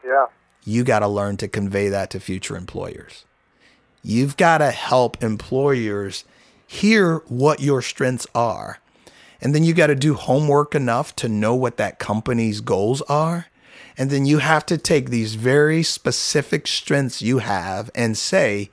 Yeah. 0.05 0.27
you 0.65 0.83
got 0.83 1.01
to 1.01 1.09
learn 1.09 1.37
to 1.39 1.49
convey 1.49 1.89
that 1.91 2.09
to 2.11 2.21
future 2.21 2.57
employers. 2.57 3.25
You've 4.03 4.37
got 4.39 4.59
to 4.59 4.71
help 4.71 5.23
employers 5.23 6.25
hear 6.67 7.19
what 7.29 7.61
your 7.61 7.83
strengths 7.83 8.27
are. 8.35 8.79
And 9.43 9.55
then 9.55 9.65
you 9.65 9.75
got 9.75 9.89
to 9.89 9.97
do 9.97 10.15
homework 10.15 10.75
enough 10.75 11.15
to 11.17 11.29
know 11.29 11.55
what 11.55 11.77
that 11.77 11.99
company's 11.99 12.61
goals 12.61 13.03
are. 13.03 13.47
And 13.99 14.09
then 14.09 14.25
you 14.25 14.39
have 14.39 14.65
to 14.67 14.79
take 14.79 15.11
these 15.11 15.35
very 15.35 15.83
specific 15.83 16.67
strengths 16.67 17.21
you 17.21 17.39
have 17.39 17.91
and 17.95 18.17
say, 18.17 18.71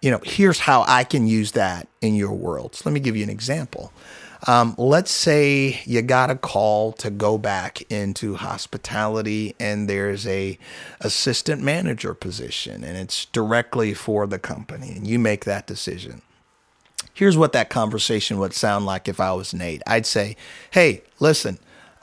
you 0.00 0.10
know, 0.10 0.20
here's 0.24 0.60
how 0.60 0.84
I 0.88 1.04
can 1.04 1.26
use 1.26 1.52
that 1.52 1.86
in 2.00 2.14
your 2.14 2.32
world. 2.32 2.74
So 2.74 2.82
let 2.86 2.94
me 2.94 3.00
give 3.00 3.16
you 3.16 3.22
an 3.22 3.30
example. 3.30 3.92
Um, 4.46 4.74
let's 4.78 5.10
say 5.10 5.82
you 5.84 6.00
got 6.00 6.30
a 6.30 6.34
call 6.34 6.92
to 6.92 7.10
go 7.10 7.36
back 7.36 7.82
into 7.92 8.36
hospitality 8.36 9.54
and 9.60 9.88
there's 9.88 10.26
a 10.26 10.58
assistant 11.02 11.62
manager 11.62 12.14
position 12.14 12.82
and 12.82 12.96
it's 12.96 13.26
directly 13.26 13.92
for 13.92 14.26
the 14.26 14.38
company 14.38 14.92
and 14.92 15.06
you 15.06 15.18
make 15.18 15.44
that 15.44 15.66
decision. 15.66 16.22
Here's 17.20 17.36
what 17.36 17.52
that 17.52 17.68
conversation 17.68 18.38
would 18.38 18.54
sound 18.54 18.86
like 18.86 19.06
if 19.06 19.20
I 19.20 19.34
was 19.34 19.52
Nate. 19.52 19.82
I'd 19.86 20.06
say, 20.06 20.36
"Hey, 20.70 21.02
listen, 21.18 21.58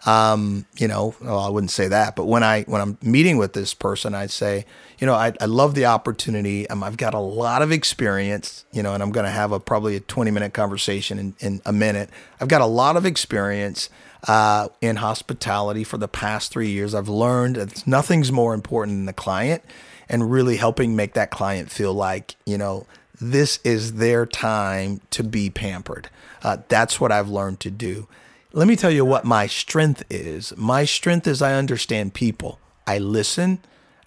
um, 0.05 0.67
you 0.77 0.87
know, 0.87 1.15
well, 1.19 1.39
I 1.39 1.49
wouldn't 1.49 1.71
say 1.71 1.87
that, 1.87 2.15
but 2.15 2.25
when 2.25 2.43
I 2.43 2.61
when 2.65 2.81
I'm 2.81 2.99
meeting 3.01 3.39
with 3.39 3.53
this 3.53 3.73
person, 3.73 4.13
I'd 4.13 4.29
say, 4.29 4.67
you 4.99 5.07
know, 5.07 5.15
I, 5.15 5.33
I 5.41 5.45
love 5.45 5.73
the 5.73 5.87
opportunity. 5.87 6.69
Um, 6.69 6.83
I've 6.83 6.97
got 6.97 7.15
a 7.15 7.19
lot 7.19 7.63
of 7.63 7.71
experience, 7.71 8.63
you 8.71 8.83
know, 8.83 8.93
and 8.93 9.01
I'm 9.01 9.11
going 9.11 9.25
to 9.25 9.31
have 9.31 9.51
a 9.51 9.59
probably 9.59 9.95
a 9.95 10.01
20 10.01 10.29
minute 10.29 10.53
conversation 10.53 11.17
in, 11.17 11.35
in 11.39 11.61
a 11.65 11.73
minute. 11.73 12.11
I've 12.39 12.47
got 12.47 12.61
a 12.61 12.67
lot 12.67 12.95
of 12.95 13.03
experience 13.03 13.89
uh, 14.27 14.67
in 14.81 14.97
hospitality 14.97 15.83
for 15.83 15.97
the 15.97 16.07
past 16.07 16.51
three 16.51 16.69
years. 16.69 16.93
I've 16.93 17.09
learned 17.09 17.55
that 17.55 17.87
nothing's 17.87 18.31
more 18.31 18.53
important 18.53 18.99
than 18.99 19.05
the 19.07 19.13
client, 19.13 19.63
and 20.07 20.29
really 20.31 20.57
helping 20.57 20.95
make 20.95 21.15
that 21.15 21.31
client 21.31 21.71
feel 21.71 21.95
like, 21.95 22.35
you 22.45 22.59
know, 22.59 22.85
this 23.19 23.59
is 23.63 23.93
their 23.93 24.25
time 24.25 25.01
to 25.11 25.23
be 25.23 25.49
pampered. 25.49 26.09
Uh, 26.43 26.57
that's 26.67 26.99
what 26.99 27.11
I've 27.11 27.29
learned 27.29 27.59
to 27.61 27.71
do. 27.71 28.07
Let 28.53 28.67
me 28.67 28.75
tell 28.75 28.91
you 28.91 29.05
what 29.05 29.25
my 29.25 29.47
strength 29.47 30.03
is. 30.09 30.55
My 30.55 30.85
strength 30.85 31.27
is 31.27 31.41
I 31.41 31.53
understand 31.53 32.13
people. 32.13 32.59
I 32.85 32.97
listen. 32.97 33.59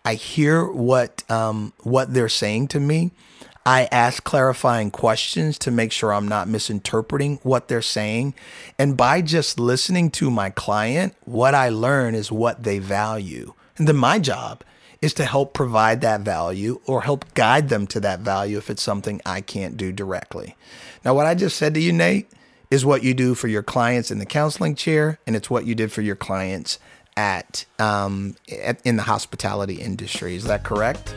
I 0.04 0.14
hear 0.14 0.64
what 0.64 1.22
um, 1.30 1.72
what 1.82 2.14
they're 2.14 2.28
saying 2.28 2.68
to 2.68 2.80
me. 2.80 3.12
I 3.66 3.88
ask 3.92 4.24
clarifying 4.24 4.90
questions 4.90 5.58
to 5.58 5.70
make 5.70 5.92
sure 5.92 6.14
I'm 6.14 6.26
not 6.26 6.48
misinterpreting 6.48 7.38
what 7.42 7.68
they're 7.68 7.82
saying. 7.82 8.34
And 8.78 8.96
by 8.96 9.20
just 9.20 9.60
listening 9.60 10.10
to 10.12 10.30
my 10.30 10.48
client, 10.48 11.14
what 11.24 11.54
I 11.54 11.68
learn 11.68 12.14
is 12.14 12.32
what 12.32 12.62
they 12.62 12.78
value. 12.78 13.52
And 13.76 13.86
then 13.86 13.96
my 13.96 14.18
job 14.18 14.64
is 15.02 15.14
to 15.14 15.24
help 15.24 15.54
provide 15.54 16.02
that 16.02 16.20
value 16.20 16.80
or 16.86 17.02
help 17.02 17.32
guide 17.34 17.70
them 17.70 17.86
to 17.86 18.00
that 18.00 18.20
value 18.20 18.58
if 18.58 18.68
it's 18.68 18.82
something 18.82 19.20
I 19.24 19.40
can't 19.40 19.76
do 19.76 19.92
directly. 19.92 20.56
Now, 21.04 21.14
what 21.14 21.26
I 21.26 21.34
just 21.34 21.56
said 21.56 21.72
to 21.74 21.80
you, 21.80 21.92
Nate, 21.92 22.30
is 22.70 22.84
what 22.84 23.02
you 23.02 23.14
do 23.14 23.34
for 23.34 23.48
your 23.48 23.62
clients 23.62 24.10
in 24.10 24.18
the 24.18 24.26
counseling 24.26 24.74
chair, 24.74 25.18
and 25.26 25.34
it's 25.34 25.48
what 25.48 25.64
you 25.64 25.74
did 25.74 25.90
for 25.90 26.02
your 26.02 26.16
clients 26.16 26.78
at, 27.16 27.64
um, 27.78 28.36
at 28.62 28.80
in 28.84 28.96
the 28.96 29.02
hospitality 29.02 29.80
industry. 29.80 30.36
Is 30.36 30.44
that 30.44 30.64
correct? 30.64 31.14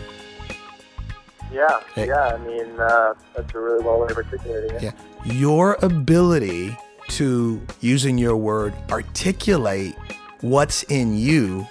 Yeah. 1.52 1.82
Hey. 1.94 2.08
Yeah. 2.08 2.34
I 2.34 2.38
mean, 2.38 2.80
uh, 2.80 3.14
that's 3.36 3.54
a 3.54 3.60
really 3.60 3.84
well 3.84 4.00
way 4.00 4.08
of 4.10 4.18
articulating 4.18 4.76
it. 4.78 4.82
Yeah. 4.82 4.92
Your 5.26 5.78
ability 5.82 6.76
to, 7.10 7.62
using 7.82 8.18
your 8.18 8.38
word, 8.38 8.74
articulate 8.90 9.96
what's 10.42 10.84
in 10.84 11.16
you, 11.16 11.68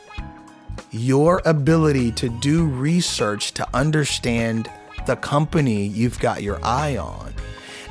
your 0.93 1.41
ability 1.47 2.13
to 2.13 2.29
do 2.29 2.67
research 2.67 3.53
to 3.53 3.67
understand 3.75 4.71
the 5.07 5.17
company 5.17 5.87
you've 5.87 6.19
got 6.21 6.43
your 6.43 6.63
eye 6.63 6.97
on, 6.97 7.35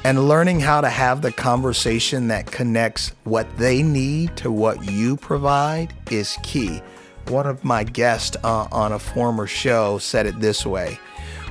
and 0.03 0.27
learning 0.27 0.59
how 0.59 0.81
to 0.81 0.89
have 0.89 1.21
the 1.21 1.31
conversation 1.31 2.27
that 2.27 2.45
connects 2.45 3.11
what 3.23 3.47
they 3.57 3.83
need 3.83 4.35
to 4.37 4.51
what 4.51 4.89
you 4.89 5.17
provide 5.17 5.93
is 6.11 6.37
key. 6.43 6.81
One 7.27 7.47
of 7.47 7.63
my 7.63 7.83
guests 7.83 8.37
uh, 8.43 8.67
on 8.71 8.93
a 8.93 8.99
former 8.99 9.47
show 9.47 9.97
said 9.97 10.25
it 10.25 10.39
this 10.39 10.65
way 10.65 10.99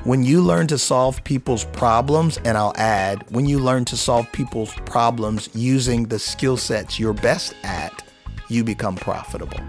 when 0.03 0.23
you 0.23 0.41
learn 0.41 0.65
to 0.67 0.79
solve 0.79 1.23
people's 1.23 1.65
problems, 1.65 2.39
and 2.43 2.57
I'll 2.57 2.73
add, 2.75 3.23
when 3.29 3.45
you 3.45 3.59
learn 3.59 3.85
to 3.85 3.97
solve 3.97 4.31
people's 4.31 4.73
problems 4.85 5.47
using 5.53 6.05
the 6.05 6.17
skill 6.17 6.57
sets 6.57 6.99
you're 6.99 7.13
best 7.13 7.53
at, 7.63 8.03
you 8.47 8.63
become 8.63 8.95
profitable. 8.95 9.59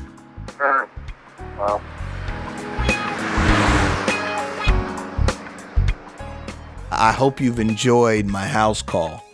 I 6.90 7.12
hope 7.12 7.40
you've 7.40 7.60
enjoyed 7.60 8.26
my 8.26 8.46
house 8.46 8.82
call. 8.82 9.24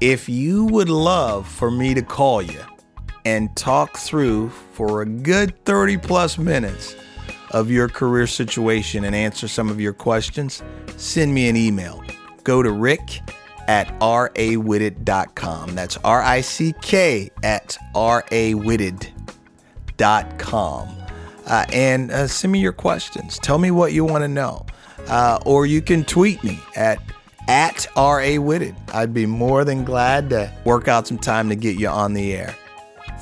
If 0.00 0.28
you 0.28 0.66
would 0.66 0.88
love 0.88 1.48
for 1.48 1.70
me 1.70 1.94
to 1.94 2.02
call 2.02 2.42
you 2.42 2.60
and 3.24 3.54
talk 3.56 3.96
through 3.96 4.50
for 4.50 5.02
a 5.02 5.06
good 5.06 5.64
30 5.64 5.96
plus 5.98 6.38
minutes, 6.38 6.96
of 7.52 7.70
your 7.70 7.88
career 7.88 8.26
situation 8.26 9.04
and 9.04 9.14
answer 9.14 9.46
some 9.46 9.68
of 9.68 9.80
your 9.80 9.92
questions, 9.92 10.62
send 10.96 11.32
me 11.32 11.48
an 11.48 11.56
email. 11.56 12.02
Go 12.44 12.62
to 12.62 12.72
rick 12.72 13.20
at 13.68 13.88
rawitted.com. 14.00 15.74
That's 15.74 15.96
R 15.98 16.22
I 16.22 16.40
C 16.40 16.74
K 16.82 17.30
at 17.42 17.78
rawitted.com. 17.94 19.12
Uh, 21.46 21.64
and 21.72 22.10
uh, 22.10 22.26
send 22.26 22.52
me 22.52 22.60
your 22.60 22.72
questions. 22.72 23.38
Tell 23.38 23.58
me 23.58 23.70
what 23.70 23.92
you 23.92 24.04
want 24.04 24.22
to 24.22 24.28
know. 24.28 24.66
Uh, 25.08 25.38
or 25.44 25.66
you 25.66 25.82
can 25.82 26.04
tweet 26.04 26.42
me 26.44 26.60
at 26.76 26.98
at 27.48 27.88
rawitted. 27.96 28.74
I'd 28.94 29.12
be 29.12 29.26
more 29.26 29.64
than 29.64 29.84
glad 29.84 30.30
to 30.30 30.52
work 30.64 30.88
out 30.88 31.06
some 31.06 31.18
time 31.18 31.48
to 31.48 31.56
get 31.56 31.76
you 31.76 31.88
on 31.88 32.14
the 32.14 32.34
air. 32.34 32.54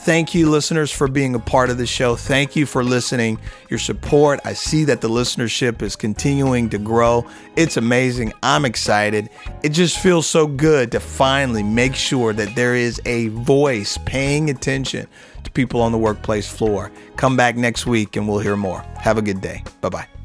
Thank 0.01 0.35
you, 0.35 0.49
listeners, 0.49 0.91
for 0.91 1.09
being 1.09 1.35
a 1.35 1.39
part 1.39 1.69
of 1.69 1.77
the 1.77 1.85
show. 1.85 2.17
Thank 2.17 2.57
you 2.57 2.65
for 2.65 2.83
listening, 2.83 3.39
your 3.69 3.79
support. 3.79 4.41
I 4.47 4.55
see 4.55 4.85
that 4.85 5.03
the 5.03 5.11
listenership 5.11 5.83
is 5.83 5.95
continuing 5.95 6.71
to 6.71 6.79
grow. 6.79 7.27
It's 7.55 7.77
amazing. 7.77 8.33
I'm 8.43 8.65
excited. 8.65 9.29
It 9.63 9.71
just 9.71 9.99
feels 9.99 10.27
so 10.27 10.47
good 10.47 10.91
to 10.93 11.01
finally 11.01 11.63
make 11.63 11.95
sure 11.95 12.33
that 12.33 12.55
there 12.55 12.75
is 12.75 12.99
a 13.05 13.29
voice 13.29 13.99
paying 14.07 14.49
attention 14.49 15.07
to 15.45 15.51
people 15.51 15.81
on 15.83 15.93
the 15.93 15.99
workplace 15.99 16.49
floor. 16.49 16.91
Come 17.17 17.37
back 17.37 17.57
next 17.57 17.87
week 17.87 18.17
and 18.17 18.29
we'll 18.29 18.41
hear 18.41 18.57
more. 18.57 18.85
Have 18.97 19.19
a 19.19 19.23
good 19.23 19.41
day. 19.41 19.63
Bye 19.81 19.89
bye. 19.89 20.20